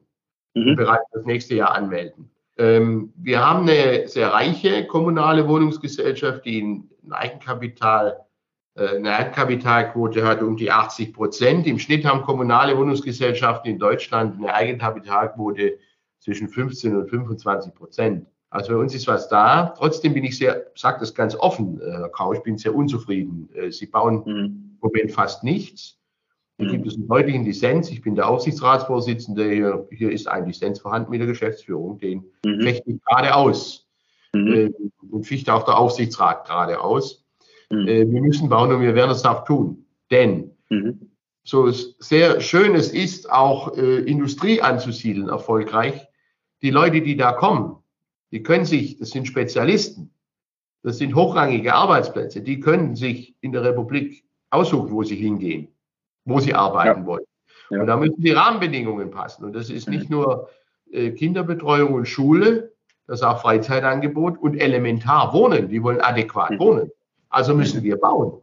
mhm. 0.55 0.69
und 0.69 0.77
bereits 0.77 1.05
das 1.13 1.27
nächste 1.27 1.57
Jahr 1.57 1.75
anmelden. 1.75 2.31
Ähm, 2.57 3.13
wir 3.17 3.45
haben 3.45 3.69
eine 3.69 4.07
sehr 4.09 4.33
reiche 4.33 4.87
kommunale 4.87 5.49
Wohnungsgesellschaft, 5.49 6.45
die 6.45 6.63
ein 6.63 6.91
Eigenkapital 7.11 8.25
äh, 8.77 8.97
eine 8.97 9.17
Eigenkapitalquote 9.17 10.27
hat 10.27 10.43
um 10.43 10.57
die 10.57 10.71
80 10.71 11.13
Prozent. 11.13 11.67
Im 11.67 11.79
Schnitt 11.79 12.05
haben 12.05 12.23
kommunale 12.23 12.77
Wohnungsgesellschaften 12.77 13.71
in 13.71 13.79
Deutschland 13.79 14.39
eine 14.39 14.53
Eigenkapitalquote 14.53 15.79
zwischen 16.21 16.49
15 16.49 16.97
und 16.97 17.09
25 17.09 17.75
Prozent. 17.75 18.27
Also 18.51 18.73
bei 18.73 18.79
uns 18.79 18.95
ist 18.95 19.07
was 19.09 19.29
da. 19.29 19.75
Trotzdem 19.77 20.15
bin 20.15 20.25
ich 20.25 20.39
sehr, 20.39 20.67
sage 20.77 21.01
das 21.01 21.15
ganz 21.15 21.35
offen, 21.35 21.81
äh, 21.81 21.91
Herr 21.91 22.09
Kau, 22.09 22.33
ich 22.33 22.43
bin 22.43 22.57
sehr 22.57 22.75
unzufrieden. 22.75 23.49
Äh, 23.55 23.71
Sie 23.71 23.87
bauen 23.87 24.23
mhm. 24.25 24.45
im 24.45 24.79
Moment 24.81 25.13
fast 25.13 25.45
nichts. 25.45 25.99
Hier 26.59 26.69
gibt 26.69 26.87
es 26.87 26.95
einen 26.95 27.09
deutlichen 27.09 27.45
Dissens. 27.45 27.91
Ich 27.91 28.01
bin 28.01 28.15
der 28.15 28.29
Aufsichtsratsvorsitzende. 28.29 29.51
Hier, 29.51 29.89
hier 29.91 30.13
ist 30.13 30.29
ein 30.29 30.47
Dissens 30.47 30.81
vorhanden 30.81 31.11
mit 31.11 31.21
der 31.21 31.27
Geschäftsführung. 31.27 31.99
Den 31.99 32.25
mhm. 32.45 32.61
fechte 32.61 32.91
ich 32.93 33.03
gerade 33.05 33.35
aus. 33.35 33.89
Mhm. 34.33 34.73
Und 35.11 35.27
fichte 35.27 35.53
auch 35.53 35.65
der 35.65 35.77
Aufsichtsrat 35.77 36.47
gerade 36.47 36.81
aus. 36.81 37.25
Mhm. 37.71 37.89
Äh, 37.89 38.11
wir 38.11 38.21
müssen 38.21 38.49
bauen 38.49 38.73
und 38.73 38.83
wir 38.83 38.95
werden 38.95 39.11
es 39.11 39.25
auch 39.25 39.45
tun. 39.45 39.85
Denn 40.11 40.53
mhm. 40.71 41.11
so 41.43 41.71
sehr 41.71 42.41
schön 42.41 42.77
es 42.77 42.93
ist, 42.93 43.31
auch 43.31 43.77
äh, 43.77 43.99
Industrie 44.01 44.61
anzusiedeln 44.63 45.29
erfolgreich, 45.29 46.07
die 46.63 46.71
Leute, 46.71 47.03
die 47.03 47.17
da 47.17 47.33
kommen, 47.33 47.77
die 48.31 48.43
können 48.43 48.65
sich, 48.65 48.97
das 48.97 49.11
sind 49.11 49.27
Spezialisten, 49.27 50.11
das 50.83 50.99
sind 50.99 51.15
hochrangige 51.15 51.75
Arbeitsplätze, 51.75 52.43
die 52.43 52.61
können 52.61 52.95
sich 52.95 53.35
in 53.41 53.53
der 53.53 53.65
Republik 53.65 54.25
aussuchen, 54.51 54.91
wo 54.91 55.03
sie 55.03 55.17
hingehen, 55.17 55.69
wo 56.25 56.41
sie 56.41 56.55
arbeiten 56.55 57.01
ja. 57.01 57.07
wollen. 57.07 57.25
Ja. 57.71 57.81
Und 57.81 57.87
da 57.87 57.97
müssen 57.97 58.21
die 58.21 58.33
Rahmenbedingungen 58.33 59.11
passen. 59.11 59.45
Und 59.45 59.55
das 59.55 59.71
ist 59.71 59.89
nicht 59.89 60.11
mhm. 60.11 60.17
nur 60.17 60.49
äh, 60.91 61.11
Kinderbetreuung 61.11 61.95
und 61.95 62.07
Schule, 62.07 62.73
das 63.07 63.21
ist 63.21 63.27
auch 63.27 63.43
Freizeitangebot 63.43 64.39
und 64.39 64.57
elementar 64.57 65.33
Wohnen. 65.35 65.69
Die 65.69 65.83
wollen 65.83 66.01
adäquat 66.01 66.53
mhm. 66.53 66.59
wohnen. 66.59 66.91
Also 67.29 67.55
müssen 67.55 67.83
wir 67.83 67.97
bauen. 67.97 68.41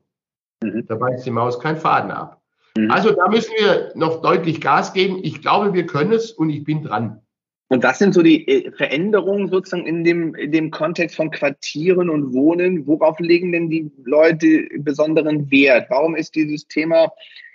Mhm. 0.63 0.85
Da 0.87 0.95
beißt 0.95 1.25
die 1.25 1.31
Maus 1.31 1.59
keinen 1.59 1.77
Faden 1.77 2.11
ab. 2.11 2.41
Mhm. 2.77 2.91
Also 2.91 3.11
da 3.11 3.27
müssen 3.27 3.53
wir 3.57 3.91
noch 3.95 4.21
deutlich 4.21 4.61
Gas 4.61 4.93
geben. 4.93 5.19
Ich 5.23 5.41
glaube, 5.41 5.73
wir 5.73 5.85
können 5.85 6.13
es 6.13 6.31
und 6.31 6.49
ich 6.49 6.63
bin 6.63 6.83
dran. 6.83 7.21
Und 7.69 7.83
was 7.83 7.99
sind 7.99 8.13
so 8.13 8.21
die 8.21 8.47
äh, 8.47 8.71
Veränderungen 8.71 9.47
sozusagen 9.47 9.87
in 9.87 10.03
dem, 10.03 10.35
in 10.35 10.51
dem 10.51 10.71
Kontext 10.71 11.15
von 11.15 11.31
Quartieren 11.31 12.09
und 12.09 12.33
Wohnen? 12.33 12.85
Worauf 12.85 13.17
legen 13.19 13.53
denn 13.53 13.69
die 13.69 13.89
Leute 14.03 14.67
besonderen 14.79 15.49
Wert? 15.49 15.87
Warum 15.89 16.15
ist 16.15 16.35
dieses 16.35 16.67
Thema 16.67 17.11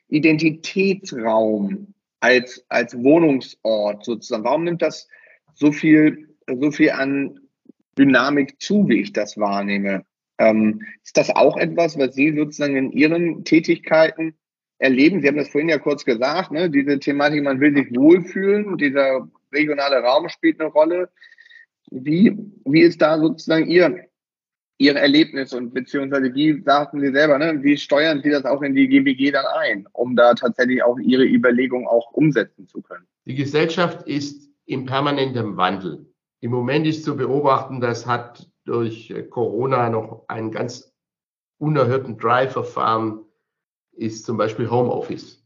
Identitätsraum 0.08 1.94
als, 2.20 2.64
als 2.68 2.96
Wohnungsort 2.96 4.04
sozusagen, 4.04 4.44
warum 4.44 4.64
nimmt 4.64 4.82
das 4.82 5.08
so 5.54 5.72
viel, 5.72 6.36
so 6.46 6.70
viel 6.70 6.90
an 6.90 7.40
Dynamik 7.98 8.60
zu, 8.60 8.88
wie 8.88 9.00
ich 9.00 9.12
das 9.12 9.38
wahrnehme? 9.38 10.04
Ähm, 10.38 10.82
ist 11.02 11.16
das 11.16 11.30
auch 11.30 11.56
etwas, 11.56 11.98
was 11.98 12.14
Sie 12.14 12.36
sozusagen 12.36 12.76
in 12.76 12.92
Ihren 12.92 13.44
Tätigkeiten 13.44 14.34
erleben? 14.78 15.20
Sie 15.20 15.28
haben 15.28 15.36
das 15.36 15.48
vorhin 15.48 15.70
ja 15.70 15.78
kurz 15.78 16.04
gesagt, 16.04 16.52
ne? 16.52 16.70
diese 16.70 16.98
Thematik, 16.98 17.42
man 17.42 17.60
will 17.60 17.74
sich 17.74 17.94
wohlfühlen, 17.94 18.76
dieser 18.76 19.28
regionale 19.52 19.96
Raum 20.02 20.28
spielt 20.28 20.60
eine 20.60 20.70
Rolle. 20.70 21.10
Wie, 21.90 22.36
wie 22.64 22.82
ist 22.82 23.00
da 23.00 23.18
sozusagen 23.18 23.68
Ihr, 23.68 24.06
Ihr 24.78 24.94
Erlebnis 24.94 25.54
und 25.54 25.72
beziehungsweise 25.72 26.34
wie 26.34 26.60
sagten 26.62 27.00
Sie 27.00 27.10
selber, 27.10 27.38
ne, 27.38 27.62
wie 27.62 27.78
steuern 27.78 28.20
Sie 28.22 28.30
das 28.30 28.44
auch 28.44 28.60
in 28.62 28.74
die 28.74 28.88
GBG 28.88 29.30
dann 29.30 29.46
ein, 29.46 29.86
um 29.92 30.16
da 30.16 30.34
tatsächlich 30.34 30.82
auch 30.82 30.98
Ihre 30.98 31.24
Überlegung 31.24 31.86
auch 31.86 32.12
umsetzen 32.12 32.68
zu 32.68 32.82
können? 32.82 33.06
Die 33.24 33.34
Gesellschaft 33.34 34.06
ist 34.06 34.50
im 34.66 34.84
permanenten 34.84 35.56
Wandel. 35.56 36.06
Im 36.40 36.50
Moment 36.50 36.86
ist 36.86 37.04
zu 37.04 37.16
beobachten, 37.16 37.80
das 37.80 38.06
hat 38.06 38.50
durch 38.64 39.14
Corona 39.30 39.88
noch 39.88 40.28
einen 40.28 40.50
ganz 40.50 40.92
unerhörten 41.58 42.18
Drive 42.18 42.56
erfahren, 42.56 43.24
ist 43.92 44.26
zum 44.26 44.36
Beispiel 44.36 44.70
Homeoffice. 44.70 45.42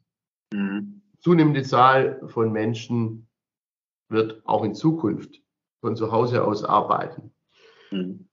Mhm. 0.52 1.02
Zunehmende 1.20 1.62
Zahl 1.62 2.20
von 2.26 2.50
Menschen 2.50 3.28
wird 4.08 4.42
auch 4.44 4.64
in 4.64 4.74
Zukunft 4.74 5.40
von 5.80 5.94
zu 5.94 6.10
Hause 6.10 6.44
aus 6.44 6.64
arbeiten. 6.64 7.32
Mhm. 7.90 8.29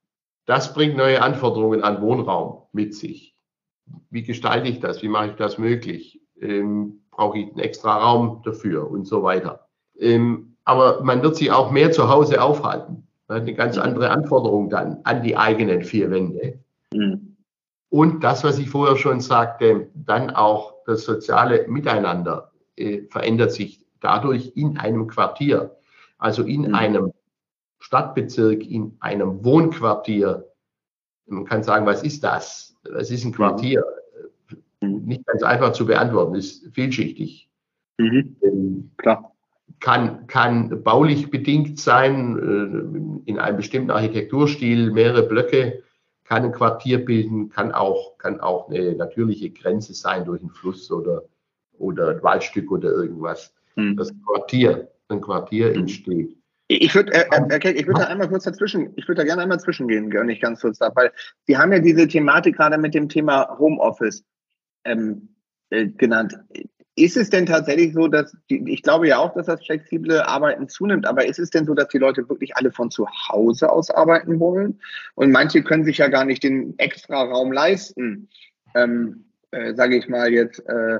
Das 0.47 0.73
bringt 0.73 0.95
neue 0.95 1.21
Anforderungen 1.21 1.83
an 1.83 2.01
Wohnraum 2.01 2.63
mit 2.71 2.95
sich. 2.95 3.35
Wie 4.09 4.23
gestalte 4.23 4.69
ich 4.69 4.79
das? 4.79 5.03
Wie 5.03 5.09
mache 5.09 5.27
ich 5.27 5.35
das 5.35 5.57
möglich? 5.57 6.21
Ähm, 6.39 7.01
brauche 7.11 7.37
ich 7.37 7.49
einen 7.49 7.59
extra 7.59 7.97
Raum 7.97 8.41
dafür 8.45 8.89
und 8.89 9.05
so 9.05 9.23
weiter. 9.23 9.67
Ähm, 9.99 10.55
aber 10.63 11.03
man 11.03 11.21
wird 11.21 11.35
sich 11.35 11.51
auch 11.51 11.69
mehr 11.69 11.91
zu 11.91 12.09
Hause 12.09 12.41
aufhalten. 12.41 13.07
Man 13.27 13.41
hat 13.41 13.43
eine 13.43 13.55
ganz 13.55 13.77
andere 13.77 14.09
Anforderung 14.09 14.69
dann 14.69 14.99
an 15.03 15.21
die 15.21 15.35
eigenen 15.35 15.83
vier 15.83 16.09
Wände. 16.11 16.59
Mhm. 16.93 17.35
Und 17.89 18.23
das, 18.23 18.45
was 18.45 18.57
ich 18.57 18.69
vorher 18.69 18.95
schon 18.95 19.19
sagte, 19.19 19.89
dann 19.93 20.29
auch 20.29 20.75
das 20.85 21.03
soziale 21.03 21.67
Miteinander 21.67 22.51
äh, 22.77 23.01
verändert 23.09 23.51
sich 23.51 23.85
dadurch 23.99 24.53
in 24.55 24.77
einem 24.77 25.07
Quartier, 25.07 25.75
also 26.17 26.43
in 26.43 26.69
mhm. 26.69 26.75
einem 26.75 27.13
Stadtbezirk, 27.79 28.65
in 28.65 28.97
einem 28.99 29.43
Wohnquartier. 29.43 30.45
Man 31.27 31.45
kann 31.45 31.63
sagen, 31.63 31.85
was 31.85 32.03
ist 32.03 32.23
das? 32.23 32.75
Was 32.89 33.11
ist 33.11 33.25
ein 33.25 33.33
Quartier? 33.33 33.83
Mhm. 34.81 35.05
Nicht 35.05 35.25
ganz 35.25 35.43
einfach 35.43 35.73
zu 35.73 35.85
beantworten, 35.85 36.35
ist 36.35 36.67
vielschichtig. 36.73 37.49
Mhm. 37.97 38.35
Ähm, 38.41 38.91
Klar. 38.97 39.33
Kann, 39.79 40.25
kann 40.27 40.83
baulich 40.83 41.29
bedingt 41.29 41.79
sein, 41.79 42.37
äh, 42.37 43.29
in 43.29 43.37
einem 43.37 43.57
bestimmten 43.57 43.91
Architekturstil, 43.91 44.91
mehrere 44.91 45.23
Blöcke, 45.23 45.83
kann 46.23 46.43
ein 46.43 46.51
Quartier 46.51 47.03
bilden, 47.03 47.49
kann 47.49 47.71
auch, 47.71 48.17
kann 48.17 48.39
auch 48.39 48.69
eine 48.69 48.95
natürliche 48.95 49.49
Grenze 49.49 49.93
sein 49.93 50.25
durch 50.25 50.41
einen 50.41 50.49
Fluss 50.49 50.91
oder, 50.91 51.23
oder 51.77 52.09
ein 52.09 52.23
Waldstück 52.23 52.71
oder 52.71 52.91
irgendwas. 52.91 53.53
Mhm. 53.75 53.97
Das 53.97 54.11
Quartier, 54.25 54.89
ein 55.09 55.21
Quartier 55.21 55.69
mhm. 55.69 55.81
entsteht. 55.81 56.36
Ich 56.67 56.93
würde, 56.93 57.13
äh, 57.13 57.25
äh, 57.31 57.71
ich 57.71 57.87
würde 57.87 58.01
da 58.01 58.07
einmal 58.07 58.27
kurz 58.27 58.43
dazwischen, 58.43 58.91
ich 58.97 59.07
würde 59.07 59.21
da 59.21 59.25
gerne 59.25 59.41
einmal 59.41 59.59
zwischengehen, 59.59 60.09
gar 60.09 60.25
nicht 60.25 60.41
ganz 60.41 60.61
kurz 60.61 60.79
da, 60.79 60.91
weil 60.95 61.11
Sie 61.45 61.57
haben 61.57 61.71
ja 61.71 61.79
diese 61.79 62.07
Thematik 62.07 62.57
gerade 62.57 62.77
mit 62.77 62.93
dem 62.93 63.07
Thema 63.07 63.57
Homeoffice 63.57 64.25
ähm, 64.83 65.29
äh, 65.69 65.87
genannt. 65.87 66.37
Ist 66.95 67.15
es 67.15 67.29
denn 67.29 67.45
tatsächlich 67.45 67.93
so, 67.93 68.07
dass 68.07 68.35
die, 68.49 68.63
ich 68.73 68.81
glaube 68.81 69.07
ja 69.07 69.19
auch, 69.19 69.33
dass 69.33 69.45
das 69.45 69.63
flexible 69.63 70.21
Arbeiten 70.23 70.67
zunimmt, 70.67 71.05
aber 71.05 71.25
ist 71.25 71.39
es 71.39 71.51
denn 71.51 71.65
so, 71.65 71.73
dass 71.73 71.89
die 71.89 71.99
Leute 71.99 72.27
wirklich 72.27 72.57
alle 72.57 72.71
von 72.71 72.91
zu 72.91 73.07
Hause 73.07 73.71
aus 73.71 73.89
arbeiten 73.91 74.39
wollen? 74.39 74.81
Und 75.15 75.31
manche 75.31 75.63
können 75.63 75.85
sich 75.85 75.99
ja 75.99 76.07
gar 76.07 76.25
nicht 76.25 76.43
den 76.43 76.77
extra 76.79 77.23
Raum 77.23 77.51
leisten, 77.51 78.29
ähm, 78.75 79.25
äh, 79.51 79.73
sage 79.75 79.95
ich 79.95 80.09
mal 80.09 80.33
jetzt. 80.33 80.59
Äh, 80.67 80.99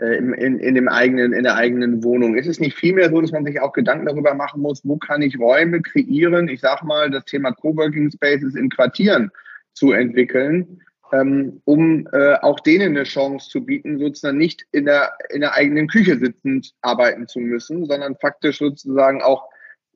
äh, 0.00 0.16
in, 0.16 0.58
in, 0.58 0.74
dem 0.74 0.88
eigenen, 0.88 1.32
in 1.32 1.44
der 1.44 1.56
eigenen 1.56 2.04
Wohnung. 2.04 2.36
Ist 2.36 2.46
es 2.46 2.60
nicht 2.60 2.76
vielmehr 2.76 3.10
so, 3.10 3.20
dass 3.20 3.32
man 3.32 3.44
sich 3.44 3.60
auch 3.60 3.72
Gedanken 3.72 4.06
darüber 4.06 4.34
machen 4.34 4.62
muss, 4.62 4.80
wo 4.84 4.96
kann 4.96 5.22
ich 5.22 5.38
Räume 5.38 5.82
kreieren? 5.82 6.48
Ich 6.48 6.60
sag 6.60 6.82
mal, 6.84 7.10
das 7.10 7.24
Thema 7.24 7.52
Coworking 7.52 8.10
Spaces 8.10 8.54
in 8.54 8.70
Quartieren 8.70 9.30
zu 9.72 9.92
entwickeln, 9.92 10.80
ähm, 11.12 11.60
um 11.64 12.06
äh, 12.12 12.34
auch 12.34 12.60
denen 12.60 12.96
eine 12.96 13.04
Chance 13.04 13.48
zu 13.50 13.64
bieten, 13.64 13.98
sozusagen 13.98 14.38
nicht 14.38 14.66
in 14.72 14.84
der, 14.84 15.12
in 15.30 15.40
der 15.40 15.54
eigenen 15.54 15.88
Küche 15.88 16.18
sitzend 16.18 16.72
arbeiten 16.82 17.26
zu 17.26 17.40
müssen, 17.40 17.86
sondern 17.86 18.16
faktisch 18.16 18.58
sozusagen 18.58 19.22
auch 19.22 19.48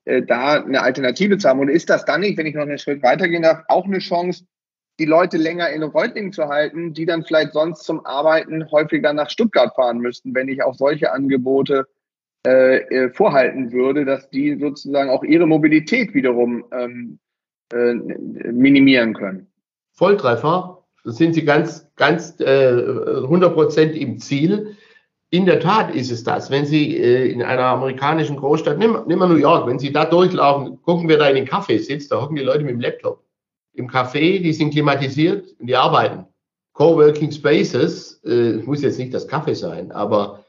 äh, 0.05 0.23
da 0.23 0.63
eine 0.63 0.83
Alternative 0.83 1.39
zu 1.39 1.49
haben. 1.49 1.61
Und 1.61 1.69
ist 1.69 1.91
das 1.91 2.05
dann 2.05 2.23
nicht, 2.23 2.39
wenn 2.39 2.47
ich 2.47 2.55
noch 2.55 2.63
einen 2.63 2.79
Schritt 2.79 3.03
weitergehen 3.03 3.43
darf, 3.43 3.63
auch 3.69 3.85
eine 3.85 3.99
Chance, 3.99 4.45
die 4.99 5.05
Leute 5.05 5.37
länger 5.37 5.71
in 5.71 5.83
Reutlingen 5.83 6.33
zu 6.33 6.49
halten, 6.49 6.93
die 6.93 7.07
dann 7.07 7.25
vielleicht 7.25 7.53
sonst 7.53 7.85
zum 7.85 8.05
Arbeiten 8.05 8.71
häufiger 8.71 9.13
nach 9.13 9.31
Stuttgart 9.31 9.75
fahren 9.75 9.99
müssten, 9.99 10.35
wenn 10.35 10.49
ich 10.49 10.63
auch 10.63 10.75
solche 10.75 11.13
Angebote 11.13 11.87
äh, 12.47 12.79
äh, 12.79 13.11
vorhalten 13.11 13.73
würde, 13.73 14.05
dass 14.05 14.29
die 14.31 14.59
sozusagen 14.59 15.11
auch 15.11 15.23
ihre 15.23 15.47
Mobilität 15.47 16.13
wiederum 16.13 16.65
ähm, 16.73 17.19
äh, 17.73 17.95
minimieren 17.95 19.15
können. 19.15 19.47
Volltreffer, 19.93 20.83
sind 21.05 21.35
Sie 21.35 21.45
ganz, 21.45 21.89
ganz 21.97 22.39
äh, 22.41 22.69
100 22.69 23.55
Prozent 23.55 23.97
im 23.97 24.19
Ziel. 24.19 24.77
In 25.31 25.47
der 25.47 25.61
Tat 25.61 25.95
ist 25.95 26.11
es 26.11 26.25
das. 26.25 26.51
Wenn 26.51 26.67
Sie 26.67 26.97
äh, 26.97 27.31
in 27.31 27.43
einer 27.43 27.65
amerikanischen 27.65 28.37
Großstadt, 28.37 28.79
nimm, 28.79 28.99
nimm 29.07 29.19
mal 29.19 29.29
New 29.29 29.37
York, 29.37 29.67
wenn 29.67 29.79
Sie 29.79 29.93
da 29.93 30.05
durchlaufen, 30.05 30.83
gucken 30.83 31.09
wir 31.09 31.19
da 31.19 31.29
in 31.29 31.37
den 31.37 31.47
Kaffee 31.47 31.79
sitzt, 31.79 32.13
da 32.13 32.21
hocken 32.21 32.37
die 32.37 32.43
Leute 32.43 32.65
mit 32.65 32.73
dem 32.73 32.81
Laptop 32.81 33.25
im 33.75 33.89
Café, 33.89 34.41
die 34.41 34.53
sind 34.53 34.71
klimatisiert 34.71 35.55
und 35.59 35.67
die 35.67 35.77
arbeiten. 35.77 36.27
Coworking 36.73 37.31
Spaces, 37.31 38.23
äh, 38.25 38.55
muss 38.65 38.83
jetzt 38.83 38.99
nicht 38.99 39.13
das 39.13 39.29
Kaffee 39.29 39.55
sein, 39.55 39.93
aber 39.93 40.45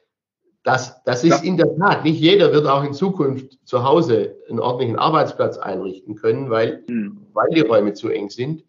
das, 0.64 1.04
das 1.04 1.24
ist 1.26 1.44
ja. 1.44 1.44
in 1.44 1.58
der 1.58 1.76
Tat, 1.76 2.06
nicht 2.06 2.20
jeder 2.20 2.54
wird 2.54 2.66
auch 2.68 2.84
in 2.84 2.94
Zukunft 2.94 3.58
zu 3.66 3.84
Hause 3.84 4.38
einen 4.50 4.60
ordentlichen 4.60 4.98
Arbeitsplatz 4.98 5.58
einrichten 5.58 6.16
können, 6.16 6.50
weil, 6.50 6.84
mhm. 6.88 7.28
weil 7.34 7.50
die 7.50 7.62
Räume 7.62 7.94
zu 7.94 8.10
eng 8.10 8.30
sind. 8.30 8.64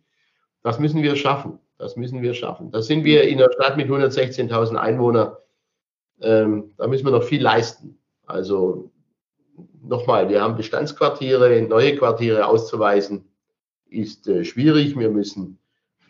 Das 0.63 0.81
müssen 0.81 1.03
wir 1.03 1.15
schaffen. 1.15 1.61
Das 1.79 1.97
müssen 1.97 2.23
wir 2.23 2.35
schaffen. 2.35 2.71
Da 2.71 2.83
sind 2.83 3.05
wir 3.05 3.25
in 3.25 3.39
einer 3.39 3.53
Stadt 3.53 3.77
mit 3.77 3.89
116.000 3.89 4.77
Einwohnern. 4.77 5.37
Ähm, 6.21 6.73
da 6.77 6.87
müssen 6.87 7.05
wir 7.05 7.13
noch 7.13 7.25
viel 7.25 7.43
leisten. 7.43 7.99
Also 8.27 8.91
nochmal, 9.83 10.29
wir 10.29 10.41
haben 10.41 10.57
Bestandsquartiere, 10.57 11.63
neue 11.63 11.97
Quartiere 11.97 12.47
auszuweisen 12.47 13.29
ist 13.95 14.29
äh, 14.29 14.45
schwierig. 14.45 14.99
Wir 14.99 15.11
müssen 15.11 15.59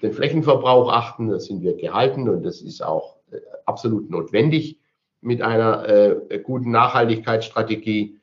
den 0.02 0.12
Flächenverbrauch 0.12 0.92
achten. 0.92 1.28
Da 1.28 1.38
sind 1.38 1.62
wir 1.62 1.76
gehalten 1.76 2.28
und 2.28 2.42
das 2.42 2.60
ist 2.60 2.82
auch 2.82 3.16
äh, 3.30 3.38
absolut 3.66 4.10
notwendig 4.10 4.78
mit 5.20 5.40
einer 5.40 5.88
äh, 5.88 6.38
guten 6.42 6.70
Nachhaltigkeitsstrategie. 6.70 8.18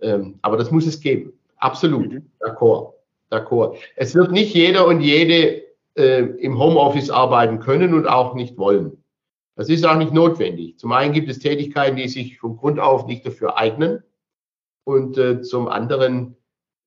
Ähm, 0.00 0.38
aber 0.42 0.56
das 0.56 0.70
muss 0.70 0.86
es 0.86 1.00
geben. 1.00 1.32
Absolut. 1.56 2.12
Mhm. 2.12 2.30
D'accord. 2.40 2.92
D'accord. 3.30 3.76
Es 3.96 4.14
wird 4.14 4.30
nicht 4.30 4.54
jeder 4.54 4.86
und 4.86 5.00
jede 5.00 5.62
äh, 5.96 6.20
im 6.20 6.58
Homeoffice 6.58 7.10
arbeiten 7.10 7.58
können 7.58 7.94
und 7.94 8.06
auch 8.06 8.34
nicht 8.34 8.56
wollen. 8.58 9.02
Das 9.56 9.68
ist 9.70 9.86
auch 9.86 9.96
nicht 9.96 10.12
notwendig. 10.12 10.78
Zum 10.78 10.92
einen 10.92 11.14
gibt 11.14 11.28
es 11.28 11.38
Tätigkeiten, 11.38 11.96
die 11.96 12.08
sich 12.08 12.38
von 12.38 12.56
Grund 12.56 12.78
auf 12.78 13.06
nicht 13.06 13.26
dafür 13.26 13.56
eignen. 13.56 14.02
Und 14.84 15.18
äh, 15.18 15.40
zum 15.40 15.66
anderen 15.66 16.36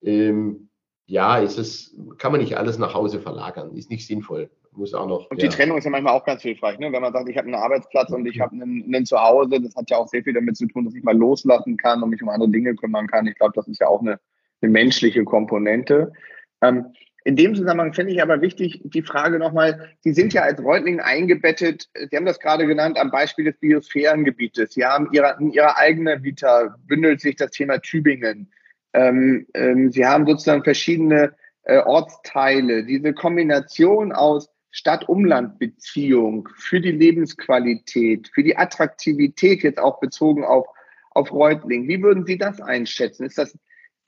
ähm, 0.02 0.69
ja, 1.10 1.40
ist 1.40 1.58
es, 1.58 1.96
kann 2.20 2.32
man 2.32 2.40
nicht 2.40 2.56
alles 2.56 2.78
nach 2.78 2.94
Hause 2.94 3.20
verlagern, 3.20 3.76
ist 3.76 3.90
nicht 3.90 4.06
sinnvoll. 4.06 4.50
Muss 4.74 4.94
auch 4.94 5.08
noch. 5.08 5.32
Und 5.32 5.42
die 5.42 5.50
Trennung 5.50 5.80
ist 5.80 5.86
ja 5.86 5.90
manchmal 5.90 6.14
auch 6.14 6.24
ganz 6.24 6.44
hilfreich, 6.44 6.78
ne? 6.78 6.92
wenn 6.92 7.02
man 7.02 7.12
sagt, 7.12 7.28
ich 7.28 7.36
habe 7.36 7.48
einen 7.48 7.56
Arbeitsplatz 7.56 8.12
und 8.12 8.28
ich 8.28 8.40
habe 8.40 8.54
einen, 8.54 8.84
einen 8.86 9.06
Zuhause, 9.08 9.60
das 9.60 9.76
hat 9.76 9.90
ja 9.90 9.98
auch 9.98 10.08
sehr 10.08 10.24
viel 10.24 10.34
damit 10.34 10.56
zu 10.56 10.68
tun, 10.68 10.86
dass 10.86 10.94
ich 10.94 11.04
mal 11.04 11.18
loslassen 11.18 11.78
kann 11.78 12.04
und 12.04 12.12
mich 12.12 12.22
um 12.22 12.30
andere 12.30 12.52
Dinge 12.52 12.76
kümmern 12.76 13.08
kann. 13.08 13.26
Ich 13.26 13.36
glaube, 13.36 13.54
das 13.56 13.68
ist 13.68 13.82
ja 13.82 13.88
auch 13.88 14.02
eine, 14.02 14.20
eine 14.62 14.72
menschliche 14.72 15.24
Komponente. 15.26 16.14
Ähm, 16.62 16.94
In 17.24 17.36
dem 17.36 17.56
Zusammenhang 17.56 17.94
finde 17.94 18.14
ich 18.14 18.22
aber 18.22 18.42
wichtig 18.42 18.80
die 18.84 19.02
Frage 19.02 19.40
nochmal, 19.40 19.90
Sie 20.02 20.14
sind 20.14 20.32
ja 20.34 20.44
als 20.44 20.64
Reutling 20.64 21.00
eingebettet, 21.00 21.90
Sie 22.10 22.16
haben 22.16 22.28
das 22.28 22.40
gerade 22.40 22.68
genannt 22.68 23.00
am 23.00 23.10
Beispiel 23.10 23.46
des 23.46 23.58
Biosphärengebietes. 23.58 24.76
Sie 24.76 24.86
haben 24.86 25.10
ihre, 25.12 25.36
in 25.40 25.50
Ihrer 25.50 25.76
eigenen 25.76 26.24
Vita 26.24 26.76
bündelt 26.86 27.20
sich 27.20 27.36
das 27.36 27.50
Thema 27.50 27.80
Tübingen. 27.80 28.52
Ähm, 28.94 29.48
ähm, 29.54 29.92
Sie 29.92 30.06
haben 30.06 30.26
sozusagen 30.26 30.64
verschiedene 30.64 31.36
äh, 31.64 31.80
Ortsteile. 31.80 32.84
Diese 32.86 33.14
Kombination 33.14 34.12
aus 34.12 34.50
Stadt-Umland-Beziehung 34.72 36.50
für 36.56 36.80
die 36.80 36.92
Lebensqualität, 36.92 38.30
für 38.34 38.44
die 38.44 38.58
Attraktivität 38.58 39.64
jetzt 39.64 39.80
auch 39.80 40.00
bezogen 40.00 40.44
auf, 40.44 40.68
auf 41.12 41.32
Reutling. 41.32 41.88
Wie 41.88 42.02
würden 42.02 42.26
Sie 42.26 42.38
das 42.38 42.62
einschätzen? 42.62 43.26
Ist 43.26 43.38
das 43.38 43.58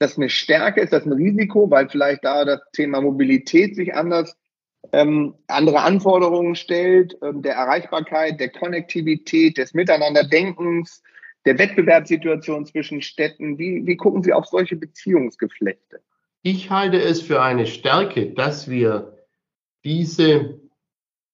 das 0.02 0.16
eine 0.16 0.28
Stärke? 0.28 0.80
Ist 0.80 0.92
das 0.92 1.06
ein 1.06 1.12
Risiko, 1.12 1.70
weil 1.70 1.88
vielleicht 1.88 2.24
da 2.24 2.44
das 2.44 2.60
Thema 2.72 3.00
Mobilität 3.00 3.76
sich 3.76 3.94
anders, 3.94 4.36
ähm, 4.92 5.34
andere 5.46 5.80
Anforderungen 5.80 6.56
stellt, 6.56 7.16
ähm, 7.22 7.40
der 7.40 7.54
Erreichbarkeit, 7.54 8.40
der 8.40 8.50
Konnektivität, 8.50 9.58
des 9.58 9.74
Miteinanderdenkens, 9.74 11.02
der 11.44 11.58
Wettbewerbssituation 11.58 12.66
zwischen 12.66 13.02
Städten? 13.02 13.58
Wie, 13.58 13.86
wie 13.86 13.96
gucken 13.96 14.22
Sie 14.22 14.32
auf 14.32 14.46
solche 14.46 14.76
Beziehungsgeflechte? 14.76 16.00
Ich 16.42 16.70
halte 16.70 17.00
es 17.00 17.22
für 17.22 17.42
eine 17.42 17.66
Stärke, 17.66 18.30
dass 18.32 18.68
wir 18.68 19.18
diese 19.84 20.60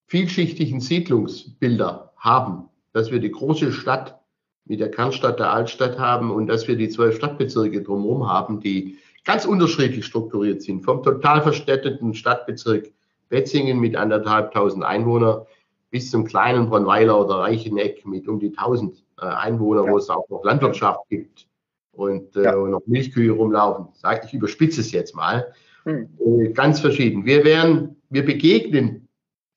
vielschichtigen 0.06 0.80
Siedlungsbilder 0.80 2.12
haben, 2.16 2.68
dass 2.92 3.10
wir 3.10 3.20
die 3.20 3.30
große 3.30 3.72
Stadt 3.72 4.20
mit 4.64 4.80
der 4.80 4.90
Kernstadt 4.90 5.38
der 5.38 5.52
Altstadt 5.52 5.98
haben 5.98 6.30
und 6.30 6.46
dass 6.46 6.68
wir 6.68 6.76
die 6.76 6.88
zwölf 6.88 7.16
Stadtbezirke 7.16 7.82
drumherum 7.82 8.28
haben, 8.28 8.60
die 8.60 8.98
ganz 9.24 9.44
unterschiedlich 9.46 10.04
strukturiert 10.04 10.62
sind. 10.62 10.84
Vom 10.84 11.02
total 11.02 11.42
verstädteten 11.42 12.14
Stadtbezirk 12.14 12.90
Betzingen 13.28 13.78
mit 13.78 13.96
anderthalbtausend 13.96 14.84
Einwohner 14.84 15.46
bis 15.90 16.10
zum 16.10 16.24
kleinen 16.24 16.68
Bronnweiler 16.68 17.20
oder 17.20 17.40
Reicheneck 17.40 18.06
mit 18.06 18.28
um 18.28 18.40
die 18.40 18.52
tausend 18.52 19.04
Einwohner, 19.26 19.84
ja. 19.84 19.92
wo 19.92 19.98
es 19.98 20.08
auch 20.10 20.28
noch 20.28 20.44
Landwirtschaft 20.44 21.08
gibt 21.08 21.46
und, 21.92 22.36
äh, 22.36 22.44
ja. 22.44 22.56
noch 22.56 22.82
Milchkühe 22.86 23.32
rumlaufen. 23.32 23.88
Sag 23.94 24.24
ich 24.24 24.34
überspitze 24.34 24.80
es 24.80 24.92
jetzt 24.92 25.14
mal. 25.14 25.52
Hm. 25.84 26.08
Äh, 26.24 26.48
ganz 26.52 26.80
verschieden. 26.80 27.24
Wir 27.24 27.44
werden, 27.44 28.00
wir 28.10 28.24
begegnen 28.24 29.08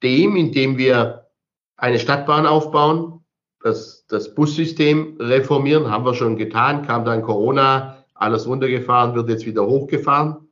dem, 0.04 0.36
indem 0.36 0.78
wir 0.78 1.28
eine 1.78 2.00
Stadtbahn 2.00 2.46
aufbauen, 2.46 3.24
das, 3.64 4.06
das 4.08 4.34
Bussystem 4.34 5.18
reformieren, 5.20 5.92
haben 5.92 6.06
wir 6.06 6.16
schon 6.16 6.36
getan, 6.36 6.86
kam 6.86 7.06
dann 7.06 7.22
Corona, 7.22 8.04
alles 8.16 8.48
runtergefahren, 8.48 9.16
wird 9.16 9.30
jetzt 9.30 9.46
wieder 9.46 9.66
hochgefahren. 9.66 10.48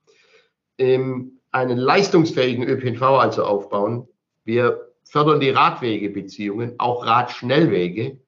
Ähm, 0.77 1.39
einen 1.51 1.77
leistungsfähigen 1.77 2.63
ÖPNV 2.63 3.01
also 3.01 3.43
aufbauen. 3.43 4.07
Wir 4.43 4.89
fördern 5.03 5.39
die 5.39 5.49
Radwegebeziehungen, 5.49 6.75
auch 6.77 7.05
Radschnellwege 7.05 8.19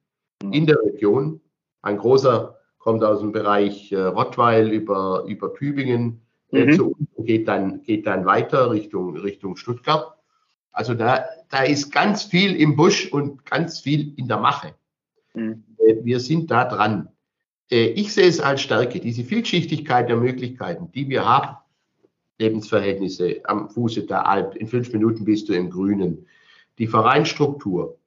in 0.50 0.66
der 0.66 0.78
Region. 0.82 1.40
Ein 1.82 1.98
großer 1.98 2.58
kommt 2.78 3.04
aus 3.04 3.20
dem 3.20 3.32
Bereich 3.32 3.92
äh, 3.92 4.00
Rottweil 4.00 4.70
über, 4.70 5.24
über 5.28 5.54
Tübingen 5.54 6.22
mhm. 6.50 6.72
zu 6.72 6.86
uns 6.88 7.08
und 7.14 7.26
geht 7.26 7.46
dann, 7.48 7.82
geht 7.82 8.06
dann 8.06 8.24
weiter 8.24 8.70
Richtung, 8.70 9.16
Richtung 9.16 9.56
Stuttgart. 9.56 10.16
Also 10.72 10.94
da, 10.94 11.24
da 11.50 11.62
ist 11.62 11.92
ganz 11.92 12.24
viel 12.24 12.56
im 12.56 12.76
Busch 12.76 13.12
und 13.12 13.44
ganz 13.44 13.80
viel 13.80 14.14
in 14.16 14.26
der 14.26 14.38
Mache. 14.38 14.74
Mhm. 15.34 15.64
Wir 16.02 16.20
sind 16.20 16.50
da 16.50 16.64
dran. 16.64 17.08
Äh, 17.70 17.88
ich 17.88 18.12
sehe 18.12 18.26
es 18.26 18.40
als 18.40 18.62
Stärke, 18.62 19.00
diese 19.00 19.24
Vielschichtigkeit 19.24 20.08
der 20.08 20.16
Möglichkeiten, 20.16 20.90
die 20.92 21.08
wir 21.08 21.24
haben. 21.24 21.56
Lebensverhältnisse 22.38 23.40
am 23.44 23.68
Fuße 23.70 24.04
der 24.06 24.26
Alp, 24.26 24.56
in 24.56 24.66
fünf 24.66 24.92
Minuten 24.92 25.24
bist 25.24 25.48
du 25.48 25.52
im 25.52 25.70
Grünen. 25.70 26.26
Die 26.78 26.88
Vereinsstruktur 26.88 27.98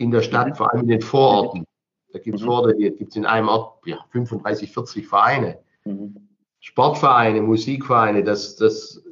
in 0.00 0.10
der 0.10 0.22
Stadt, 0.22 0.48
mhm. 0.48 0.54
vor 0.54 0.72
allem 0.72 0.82
in 0.82 0.88
den 0.88 1.02
Vororten. 1.02 1.66
Da 2.12 2.18
gibt 2.18 2.40
es 2.40 2.44
mhm. 2.44 3.06
In 3.14 3.26
einem 3.26 3.48
Ort 3.48 3.86
ja, 3.86 3.98
35, 4.10 4.72
40 4.72 5.06
Vereine. 5.06 5.58
Mhm. 5.84 6.16
Sportvereine, 6.60 7.42
Musikvereine, 7.42 8.24
das, 8.24 8.56
das, 8.56 9.02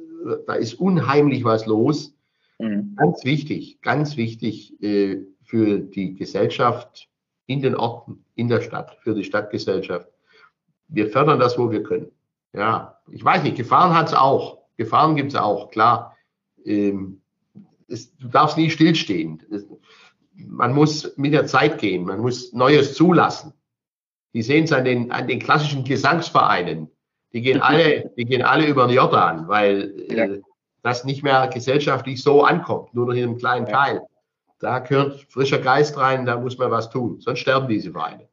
da 0.47 0.55
ist 0.55 0.73
unheimlich 0.73 1.43
was 1.43 1.67
los. 1.67 2.15
Mhm. 2.57 2.95
Ganz 2.95 3.23
wichtig, 3.23 3.79
ganz 3.81 4.17
wichtig 4.17 4.81
äh, 4.81 5.19
für 5.43 5.77
die 5.77 6.15
Gesellschaft 6.15 7.07
in 7.45 7.61
den 7.61 7.75
Orten, 7.75 8.25
in 8.35 8.47
der 8.47 8.61
Stadt, 8.61 8.97
für 9.01 9.13
die 9.13 9.23
Stadtgesellschaft. 9.23 10.07
Wir 10.87 11.07
fördern 11.09 11.39
das, 11.39 11.57
wo 11.57 11.69
wir 11.69 11.83
können. 11.83 12.11
Ja, 12.53 12.99
ich 13.11 13.23
weiß 13.23 13.43
nicht, 13.43 13.57
Gefahren 13.57 13.95
hat 13.95 14.07
es 14.07 14.15
auch. 14.15 14.63
Gefahren 14.75 15.15
gibt 15.15 15.33
es 15.33 15.35
auch, 15.35 15.69
klar. 15.69 16.17
Ähm, 16.65 17.21
es, 17.87 18.15
du 18.17 18.27
darfst 18.27 18.57
nie 18.57 18.71
stillstehen. 18.71 19.43
Es, 19.51 19.65
man 20.47 20.73
muss 20.73 21.17
mit 21.17 21.33
der 21.33 21.45
Zeit 21.45 21.79
gehen, 21.79 22.05
man 22.05 22.19
muss 22.19 22.53
Neues 22.53 22.93
zulassen. 22.93 23.53
Die 24.33 24.41
sehen 24.41 24.65
es 24.65 24.71
an 24.71 24.85
den, 24.85 25.11
an 25.11 25.27
den 25.27 25.39
klassischen 25.39 25.83
Gesangsvereinen. 25.83 26.89
Die 27.33 27.41
gehen 27.41 27.61
alle, 27.61 28.11
die 28.17 28.25
gehen 28.25 28.41
alle 28.41 28.67
über 28.67 28.87
den 28.87 28.95
Jordan, 28.95 29.47
weil 29.47 29.93
ja. 30.09 30.25
äh, 30.25 30.41
das 30.83 31.03
nicht 31.03 31.23
mehr 31.23 31.47
gesellschaftlich 31.47 32.21
so 32.21 32.43
ankommt, 32.43 32.93
nur 32.93 33.07
noch 33.07 33.13
in 33.13 33.23
einem 33.23 33.37
kleinen 33.37 33.67
ja. 33.67 33.73
Teil. 33.73 34.01
Da 34.59 34.79
gehört 34.79 35.25
frischer 35.29 35.59
Geist 35.59 35.97
rein, 35.97 36.25
da 36.25 36.37
muss 36.37 36.57
man 36.57 36.69
was 36.71 36.89
tun, 36.89 37.19
sonst 37.19 37.39
sterben 37.39 37.67
diese 37.67 37.91
Vereine. 37.91 38.27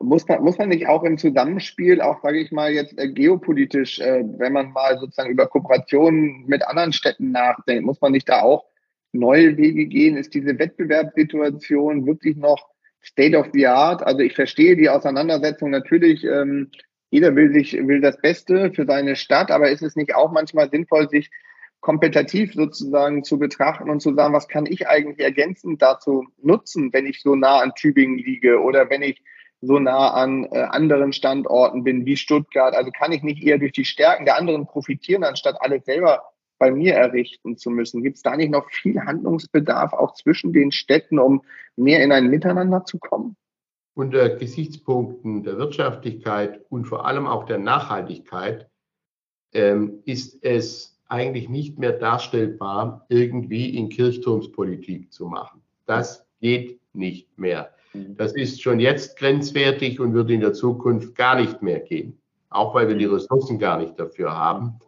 Muss 0.00 0.26
man, 0.26 0.42
muss 0.42 0.58
man 0.58 0.70
nicht 0.70 0.88
auch 0.88 1.04
im 1.04 1.18
Zusammenspiel, 1.18 2.00
auch 2.00 2.20
sage 2.22 2.40
ich 2.40 2.50
mal 2.50 2.72
jetzt 2.72 2.98
äh, 2.98 3.08
geopolitisch, 3.08 4.00
äh, 4.00 4.24
wenn 4.38 4.52
man 4.52 4.72
mal 4.72 4.98
sozusagen 4.98 5.30
über 5.30 5.46
Kooperationen 5.46 6.44
mit 6.46 6.66
anderen 6.66 6.92
Städten 6.92 7.30
nachdenkt, 7.30 7.84
muss 7.84 8.00
man 8.00 8.12
nicht 8.12 8.28
da 8.28 8.42
auch 8.42 8.64
neue 9.12 9.56
Wege 9.56 9.86
gehen? 9.86 10.16
Ist 10.16 10.34
diese 10.34 10.58
Wettbewerbssituation 10.58 12.06
wirklich 12.06 12.36
noch 12.36 12.68
State 13.02 13.36
of 13.36 13.48
the 13.52 13.66
Art? 13.66 14.02
Also 14.02 14.20
ich 14.20 14.34
verstehe 14.34 14.76
die 14.76 14.88
Auseinandersetzung 14.88 15.70
natürlich. 15.70 16.24
Ähm, 16.24 16.70
jeder 17.10 17.34
will 17.34 17.52
sich, 17.52 17.72
will 17.72 18.00
das 18.00 18.20
Beste 18.20 18.72
für 18.72 18.84
seine 18.84 19.16
Stadt, 19.16 19.50
aber 19.50 19.70
ist 19.70 19.82
es 19.82 19.96
nicht 19.96 20.14
auch 20.14 20.30
manchmal 20.30 20.70
sinnvoll, 20.70 21.08
sich 21.08 21.30
kompetitiv 21.80 22.54
sozusagen 22.54 23.24
zu 23.24 23.38
betrachten 23.38 23.88
und 23.88 24.00
zu 24.00 24.14
sagen, 24.14 24.34
was 24.34 24.48
kann 24.48 24.66
ich 24.66 24.88
eigentlich 24.88 25.20
ergänzend 25.20 25.80
dazu 25.80 26.26
nutzen, 26.42 26.92
wenn 26.92 27.06
ich 27.06 27.22
so 27.22 27.36
nah 27.36 27.60
an 27.60 27.72
Tübingen 27.74 28.18
liege 28.18 28.60
oder 28.60 28.90
wenn 28.90 29.02
ich 29.02 29.22
so 29.60 29.78
nah 29.78 30.12
an 30.12 30.44
äh, 30.50 30.58
anderen 30.58 31.12
Standorten 31.12 31.84
bin 31.84 32.04
wie 32.04 32.16
Stuttgart. 32.16 32.74
Also 32.74 32.90
kann 32.90 33.12
ich 33.12 33.22
nicht 33.22 33.42
eher 33.42 33.58
durch 33.58 33.72
die 33.72 33.84
Stärken 33.84 34.24
der 34.24 34.36
anderen 34.36 34.66
profitieren, 34.66 35.24
anstatt 35.24 35.56
alles 35.60 35.84
selber 35.84 36.22
bei 36.58 36.70
mir 36.70 36.94
errichten 36.94 37.56
zu 37.56 37.70
müssen? 37.70 38.02
Gibt 38.02 38.16
es 38.16 38.22
da 38.22 38.36
nicht 38.36 38.50
noch 38.50 38.68
viel 38.70 39.00
Handlungsbedarf 39.00 39.92
auch 39.92 40.14
zwischen 40.14 40.52
den 40.52 40.72
Städten, 40.72 41.18
um 41.18 41.42
mehr 41.76 42.02
in 42.02 42.12
ein 42.12 42.28
Miteinander 42.28 42.84
zu 42.84 42.98
kommen? 42.98 43.36
Unter 43.94 44.28
Gesichtspunkten 44.30 45.42
der 45.42 45.58
Wirtschaftlichkeit 45.58 46.64
und 46.68 46.84
vor 46.84 47.06
allem 47.06 47.26
auch 47.26 47.46
der 47.46 47.58
Nachhaltigkeit 47.58 48.68
ähm, 49.52 50.02
ist 50.04 50.44
es 50.44 51.00
eigentlich 51.08 51.48
nicht 51.48 51.78
mehr 51.78 51.92
darstellbar, 51.92 53.06
irgendwie 53.08 53.76
in 53.76 53.88
Kirchturmspolitik 53.88 55.12
zu 55.12 55.26
machen. 55.26 55.62
Das 55.86 56.26
geht 56.40 56.80
nicht 56.92 57.38
mehr. 57.38 57.72
Mhm. 57.92 58.16
Das 58.16 58.34
ist 58.34 58.62
schon 58.62 58.78
jetzt 58.78 59.18
grenzwertig 59.18 60.00
und 60.00 60.14
wird 60.14 60.30
in 60.30 60.40
der 60.40 60.52
Zukunft 60.52 61.14
gar 61.14 61.36
nicht 61.40 61.62
mehr 61.62 61.80
gehen, 61.80 62.20
auch 62.50 62.74
weil 62.74 62.88
wir 62.88 62.96
die 62.96 63.06
mhm. 63.06 63.14
Ressourcen 63.14 63.58
gar 63.58 63.78
nicht 63.78 63.98
dafür 63.98 64.36
haben. 64.36 64.78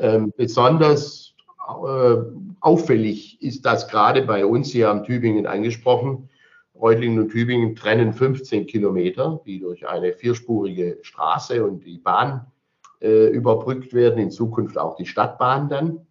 Ähm, 0.00 0.32
besonders 0.36 1.34
äh, 1.68 2.16
auffällig 2.60 3.40
ist 3.42 3.64
das 3.64 3.88
gerade 3.88 4.22
bei 4.22 4.46
uns 4.46 4.70
hier 4.70 4.90
am 4.90 5.04
Tübingen 5.04 5.46
angesprochen. 5.46 6.28
Reutlingen 6.74 7.20
und 7.20 7.30
Tübingen 7.30 7.76
trennen 7.76 8.12
15 8.12 8.66
Kilometer, 8.66 9.40
die 9.46 9.60
durch 9.60 9.86
eine 9.86 10.12
vierspurige 10.12 10.98
Straße 11.02 11.64
und 11.64 11.84
die 11.84 11.98
Bahn 11.98 12.46
äh, 13.00 13.28
überbrückt 13.28 13.92
werden, 13.92 14.18
in 14.18 14.30
Zukunft 14.30 14.78
auch 14.78 14.96
die 14.96 15.06
Stadtbahn 15.06 15.68
dann. 15.68 16.06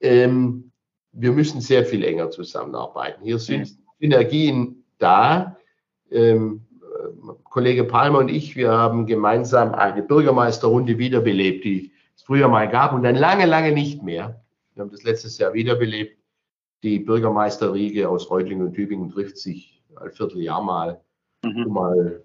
Ähm, 0.00 0.70
wir 1.12 1.32
müssen 1.32 1.60
sehr 1.60 1.84
viel 1.84 2.04
enger 2.04 2.30
zusammenarbeiten. 2.30 3.22
Hier 3.22 3.38
sind 3.38 3.76
Synergien 4.00 4.84
da. 4.98 5.56
Ähm, 6.10 6.62
Kollege 7.44 7.84
Palmer 7.84 8.18
und 8.18 8.28
ich, 8.28 8.56
wir 8.56 8.70
haben 8.70 9.06
gemeinsam 9.06 9.74
eine 9.74 10.02
Bürgermeisterrunde 10.02 10.98
wiederbelebt, 10.98 11.64
die 11.64 11.92
es 12.16 12.22
früher 12.22 12.48
mal 12.48 12.68
gab 12.68 12.92
und 12.92 13.02
dann 13.02 13.16
lange, 13.16 13.46
lange 13.46 13.72
nicht 13.72 14.02
mehr. 14.02 14.42
Wir 14.74 14.82
haben 14.82 14.90
das 14.90 15.02
letztes 15.02 15.38
Jahr 15.38 15.54
wiederbelebt. 15.54 16.18
Die 16.82 16.98
Bürgermeisterriege 16.98 18.08
aus 18.08 18.30
Reutlingen 18.30 18.66
und 18.66 18.74
Tübingen 18.74 19.10
trifft 19.10 19.38
sich 19.38 19.82
ein 19.96 20.10
Vierteljahr 20.10 20.62
mal, 20.62 21.00
mhm. 21.44 21.66
um 21.66 21.72
mal 21.72 22.22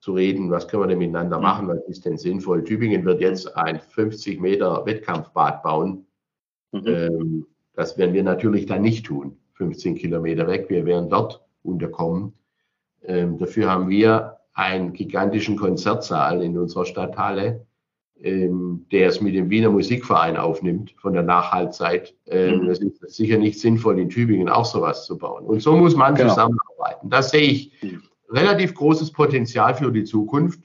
zu 0.00 0.12
reden, 0.12 0.50
was 0.50 0.68
können 0.68 0.82
wir 0.82 0.88
denn 0.88 0.98
miteinander 0.98 1.38
mhm. 1.38 1.42
machen, 1.42 1.68
was 1.68 1.82
ist 1.88 2.04
denn 2.04 2.18
sinnvoll. 2.18 2.62
Tübingen 2.64 3.04
wird 3.04 3.20
jetzt 3.20 3.56
ein 3.56 3.80
50 3.80 4.40
Meter 4.40 4.84
Wettkampfbad 4.84 5.62
bauen. 5.62 6.06
Mhm. 6.72 6.86
Ähm, 6.86 7.46
das 7.74 7.96
werden 7.96 8.14
wir 8.14 8.22
natürlich 8.22 8.66
dann 8.66 8.82
nicht 8.82 9.06
tun, 9.06 9.38
15 9.54 9.94
Kilometer 9.94 10.46
weg. 10.46 10.66
Wir 10.68 10.84
werden 10.84 11.08
dort 11.08 11.42
unterkommen. 11.62 12.34
Ähm, 13.02 13.38
dafür 13.38 13.70
haben 13.70 13.88
wir 13.88 14.38
einen 14.52 14.92
gigantischen 14.92 15.56
Konzertsaal 15.56 16.42
in 16.42 16.56
unserer 16.58 16.84
Stadthalle. 16.84 17.66
Ähm, 18.22 18.86
der 18.92 19.08
es 19.08 19.20
mit 19.20 19.34
dem 19.34 19.50
Wiener 19.50 19.70
Musikverein 19.70 20.36
aufnimmt 20.36 20.94
von 20.98 21.12
der 21.12 21.22
Nachhaltzeit. 21.22 22.14
Ähm, 22.26 22.62
mhm. 22.62 22.70
Es 22.70 22.78
ist 22.78 23.00
sicher 23.14 23.38
nicht 23.38 23.60
sinnvoll, 23.60 23.98
in 23.98 24.08
Tübingen 24.08 24.48
auch 24.48 24.64
sowas 24.64 25.04
zu 25.04 25.18
bauen. 25.18 25.44
Und 25.44 25.60
so 25.60 25.76
muss 25.76 25.96
man 25.96 26.14
genau. 26.14 26.30
zusammenarbeiten. 26.30 27.10
Da 27.10 27.22
sehe 27.22 27.42
ich 27.42 27.72
mhm. 27.82 28.02
relativ 28.30 28.74
großes 28.74 29.12
Potenzial 29.12 29.74
für 29.74 29.90
die 29.90 30.04
Zukunft, 30.04 30.60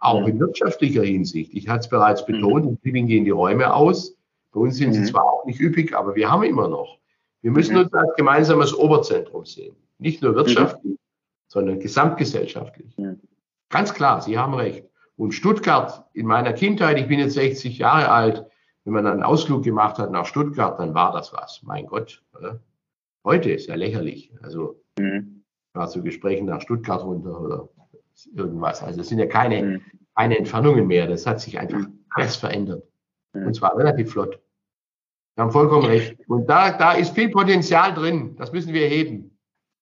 auch 0.00 0.20
mhm. 0.22 0.28
in 0.28 0.40
wirtschaftlicher 0.40 1.02
Hinsicht. 1.02 1.54
Ich 1.54 1.68
hatte 1.68 1.80
es 1.80 1.88
bereits 1.88 2.26
mhm. 2.26 2.32
betont, 2.32 2.66
in 2.66 2.80
Tübingen 2.80 3.08
gehen 3.08 3.24
die 3.24 3.30
Räume 3.30 3.72
aus. 3.72 4.16
Bei 4.52 4.60
uns 4.60 4.76
sind 4.76 4.92
sie 4.92 5.00
mhm. 5.00 5.06
zwar 5.06 5.24
auch 5.24 5.44
nicht 5.44 5.60
üppig, 5.60 5.94
aber 5.94 6.14
wir 6.14 6.30
haben 6.30 6.42
immer 6.42 6.68
noch. 6.68 6.98
Wir 7.42 7.52
müssen 7.52 7.76
uns 7.76 7.92
als 7.92 8.14
gemeinsames 8.16 8.74
Oberzentrum 8.74 9.44
sehen. 9.44 9.76
Nicht 9.98 10.22
nur 10.22 10.34
wirtschaftlich, 10.34 10.98
sondern 11.46 11.78
gesamtgesellschaftlich. 11.78 12.96
Ganz 13.68 13.94
klar, 13.94 14.20
Sie 14.20 14.36
haben 14.36 14.54
recht. 14.54 14.87
Und 15.18 15.32
Stuttgart 15.32 16.04
in 16.14 16.26
meiner 16.26 16.52
Kindheit, 16.52 16.96
ich 16.96 17.08
bin 17.08 17.18
jetzt 17.18 17.34
60 17.34 17.76
Jahre 17.78 18.08
alt, 18.08 18.46
wenn 18.84 18.92
man 18.92 19.06
einen 19.06 19.24
Ausflug 19.24 19.64
gemacht 19.64 19.98
hat 19.98 20.12
nach 20.12 20.24
Stuttgart, 20.24 20.78
dann 20.78 20.94
war 20.94 21.12
das 21.12 21.32
was. 21.32 21.60
Mein 21.64 21.86
Gott. 21.86 22.22
Oder? 22.38 22.60
Heute 23.24 23.50
ist 23.50 23.66
ja 23.66 23.74
lächerlich. 23.74 24.32
Also 24.42 24.80
mhm. 24.96 25.42
war 25.74 25.88
zu 25.88 26.02
Gesprächen 26.04 26.46
nach 26.46 26.60
Stuttgart 26.60 27.02
runter 27.02 27.40
oder 27.40 27.68
irgendwas. 28.32 28.80
Also 28.82 29.00
es 29.00 29.08
sind 29.08 29.18
ja 29.18 29.26
keine, 29.26 29.62
mhm. 29.62 29.80
keine 30.14 30.38
Entfernungen 30.38 30.86
mehr. 30.86 31.08
Das 31.08 31.26
hat 31.26 31.40
sich 31.40 31.58
einfach 31.58 31.80
mhm. 31.80 32.04
alles 32.10 32.36
verändert. 32.36 32.84
Mhm. 33.32 33.48
Und 33.48 33.54
zwar 33.54 33.76
relativ 33.76 34.12
flott. 34.12 34.38
Sie 35.34 35.42
haben 35.42 35.50
vollkommen 35.50 35.86
recht. 35.86 36.16
Und 36.28 36.46
da, 36.46 36.78
da 36.78 36.92
ist 36.92 37.16
viel 37.16 37.30
Potenzial 37.30 37.92
drin. 37.92 38.36
Das 38.36 38.52
müssen 38.52 38.72
wir 38.72 38.86
heben. 38.86 39.36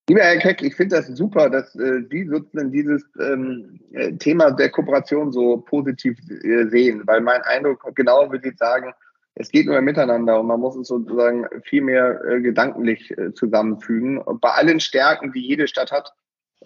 Lieber 0.09 0.23
Herr 0.23 0.39
Keck, 0.39 0.63
ich 0.63 0.77
finde 0.77 0.97
das 0.97 1.09
super, 1.09 1.51
dass 1.51 1.75
äh, 1.75 2.03
Sie 2.09 2.29
sozusagen 2.29 2.71
dieses 2.71 3.05
ähm, 3.19 3.81
äh, 3.93 4.13
Thema 4.13 4.53
der 4.53 4.71
Kooperation 4.71 5.33
so 5.33 5.57
positiv 5.57 6.17
äh, 6.45 6.67
sehen, 6.69 7.03
weil 7.07 7.21
mein 7.21 7.43
Eindruck, 7.43 7.85
genau 7.97 8.31
wie 8.33 8.39
Sie 8.41 8.55
sagen, 8.57 8.95
es 9.35 9.51
geht 9.51 9.67
nur 9.67 9.81
miteinander 9.81 10.39
und 10.39 10.47
man 10.47 10.61
muss 10.61 10.77
es 10.77 10.89
sozusagen 10.89 11.45
viel 11.65 11.83
mehr 11.83 12.21
äh, 12.25 12.41
gedanklich 12.41 13.11
äh, 13.19 13.35
zusammenfügen. 13.35 14.19
Und 14.19 14.41
bei 14.41 14.51
allen 14.51 14.79
Stärken, 14.79 15.33
die 15.33 15.41
jede 15.41 15.67
Stadt 15.67 15.91
hat, 15.91 16.15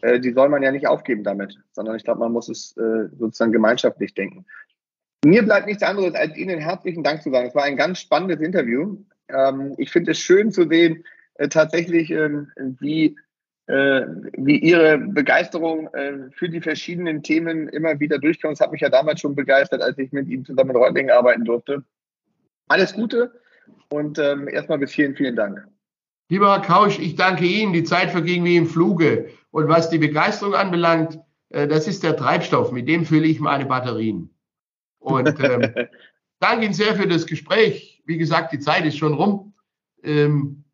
äh, 0.03 0.21
die 0.21 0.33
soll 0.33 0.51
man 0.51 0.63
ja 0.63 0.71
nicht 0.71 0.87
aufgeben 0.87 1.25
damit, 1.25 1.59
sondern 1.73 1.97
ich 1.97 2.05
glaube, 2.05 2.21
man 2.21 2.33
muss 2.33 2.49
es 2.51 2.75
sozusagen 3.19 3.53
gemeinschaftlich 3.53 4.13
denken. 4.13 4.45
Mir 5.25 5.43
bleibt 5.43 5.67
nichts 5.67 5.83
anderes, 5.83 6.15
als 6.15 6.37
Ihnen 6.37 6.61
herzlichen 6.61 7.03
Dank 7.03 7.23
zu 7.23 7.31
sagen. 7.31 7.49
Es 7.49 7.55
war 7.55 7.65
ein 7.65 7.77
ganz 7.77 8.01
spannendes 8.01 8.41
Interview. 8.41 8.99
Ähm, 9.29 9.75
ich 9.79 9.91
finde 9.91 10.13
es 10.13 10.19
schön 10.19 10.53
zu 10.53 10.69
sehen, 10.69 11.05
tatsächlich, 11.49 12.11
ähm, 12.11 12.53
wie 12.81 13.17
wie 13.73 14.59
Ihre 14.59 14.99
Begeisterung 14.99 15.89
äh, 15.95 16.31
für 16.33 16.49
die 16.49 16.61
verschiedenen 16.61 17.23
Themen 17.23 17.69
immer 17.69 18.01
wieder 18.01 18.19
durchkommt. 18.19 18.53
Das 18.53 18.61
hat 18.61 18.73
mich 18.73 18.81
ja 18.81 18.89
damals 18.89 19.21
schon 19.21 19.35
begeistert, 19.35 19.83
als 19.83 19.99
ich 19.99 20.13
mit 20.13 20.29
Ihnen 20.29 20.45
zusammen 20.45 20.71
in 20.71 20.77
Reutlingen 20.77 21.11
arbeiten 21.11 21.45
durfte. 21.45 21.85
Alles 22.69 22.95
Gute 22.95 23.33
und 23.91 24.19
ähm, 24.19 24.49
erstmal 24.49 24.79
bis 24.79 24.93
vielen, 24.93 25.15
vielen 25.15 25.37
Dank. 25.37 25.67
Lieber 26.29 26.53
Herr 26.53 26.63
Kausch, 26.63 26.99
ich 26.99 27.17
danke 27.17 27.45
Ihnen. 27.45 27.73
Die 27.73 27.85
Zeit 27.85 28.11
verging 28.11 28.45
wie 28.45 28.57
im 28.57 28.67
Fluge. 28.67 29.31
Und 29.51 29.69
was 29.69 29.91
die 29.91 29.99
Begeisterung 29.99 30.55
anbelangt, 30.55 31.19
äh, 31.51 31.67
das 31.67 31.89
ist 31.89 32.03
der 32.03 32.17
Treibstoff. 32.17 32.73
Mit 32.73 32.89
dem 32.89 33.05
fülle 33.05 33.27
ich 33.27 33.41
meine 33.41 33.67
Batterien. 33.67 34.31
Und 35.01 35.29
ähm, 35.41 35.75
danke 36.39 36.65
Ihnen 36.65 36.75
sehr 36.75 36.95
für 36.95 37.09
das 37.09 37.27
Gespräch. 37.27 38.03
Wie 38.07 38.17
gesagt, 38.17 38.53
die 38.53 38.61
Zeit 38.61 38.85
ist 38.85 38.97
schon 38.97 39.15
rum. 39.15 39.55
Ähm, 40.03 40.65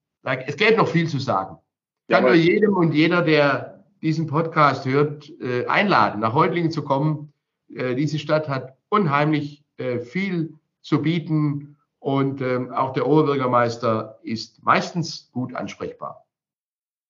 es 0.47 0.57
gäbe 0.57 0.77
noch 0.77 0.89
viel 0.89 1.09
zu 1.09 1.19
sagen. 1.19 1.59
Ich 2.09 2.15
kann 2.15 2.25
nur 2.25 2.35
jedem 2.35 2.75
und 2.75 2.93
jeder, 2.93 3.23
der 3.23 3.85
diesen 4.01 4.27
Podcast 4.27 4.85
hört, 4.85 5.29
äh, 5.41 5.67
einladen, 5.67 6.21
nach 6.21 6.35
Heutlingen 6.35 6.71
zu 6.71 6.83
kommen. 6.83 7.33
Äh, 7.75 7.97
diese 7.97 8.19
Stadt 8.19 8.49
hat 8.49 8.77
unheimlich 8.89 9.65
äh, 9.79 9.99
viel 9.99 10.55
zu 10.83 11.03
bieten 11.03 11.77
und 11.99 12.41
ähm, 12.41 12.73
auch 12.73 12.93
der 12.93 13.09
Oberbürgermeister 13.09 14.21
ist 14.23 14.63
meistens 14.63 15.31
gut 15.33 15.55
ansprechbar. 15.55 16.25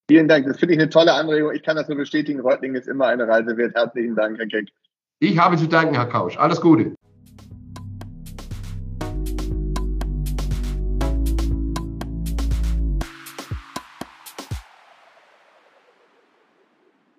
Vielen 0.08 0.28
Dank, 0.28 0.46
das 0.46 0.58
finde 0.58 0.74
ich 0.74 0.80
eine 0.80 0.88
tolle 0.88 1.12
Anregung. 1.12 1.52
Ich 1.52 1.62
kann 1.62 1.76
das 1.76 1.88
nur 1.88 1.98
bestätigen. 1.98 2.40
Reutlingen 2.40 2.80
ist 2.80 2.88
immer 2.88 3.06
eine 3.06 3.28
Reise 3.28 3.56
wert. 3.56 3.74
Herzlichen 3.74 4.14
Dank, 4.14 4.38
Herr 4.38 4.46
Keck. 4.46 4.68
Ich 5.18 5.38
habe 5.38 5.56
zu 5.56 5.66
danken, 5.66 5.94
Herr 5.94 6.06
Kausch. 6.06 6.38
Alles 6.38 6.60
Gute. 6.60 6.94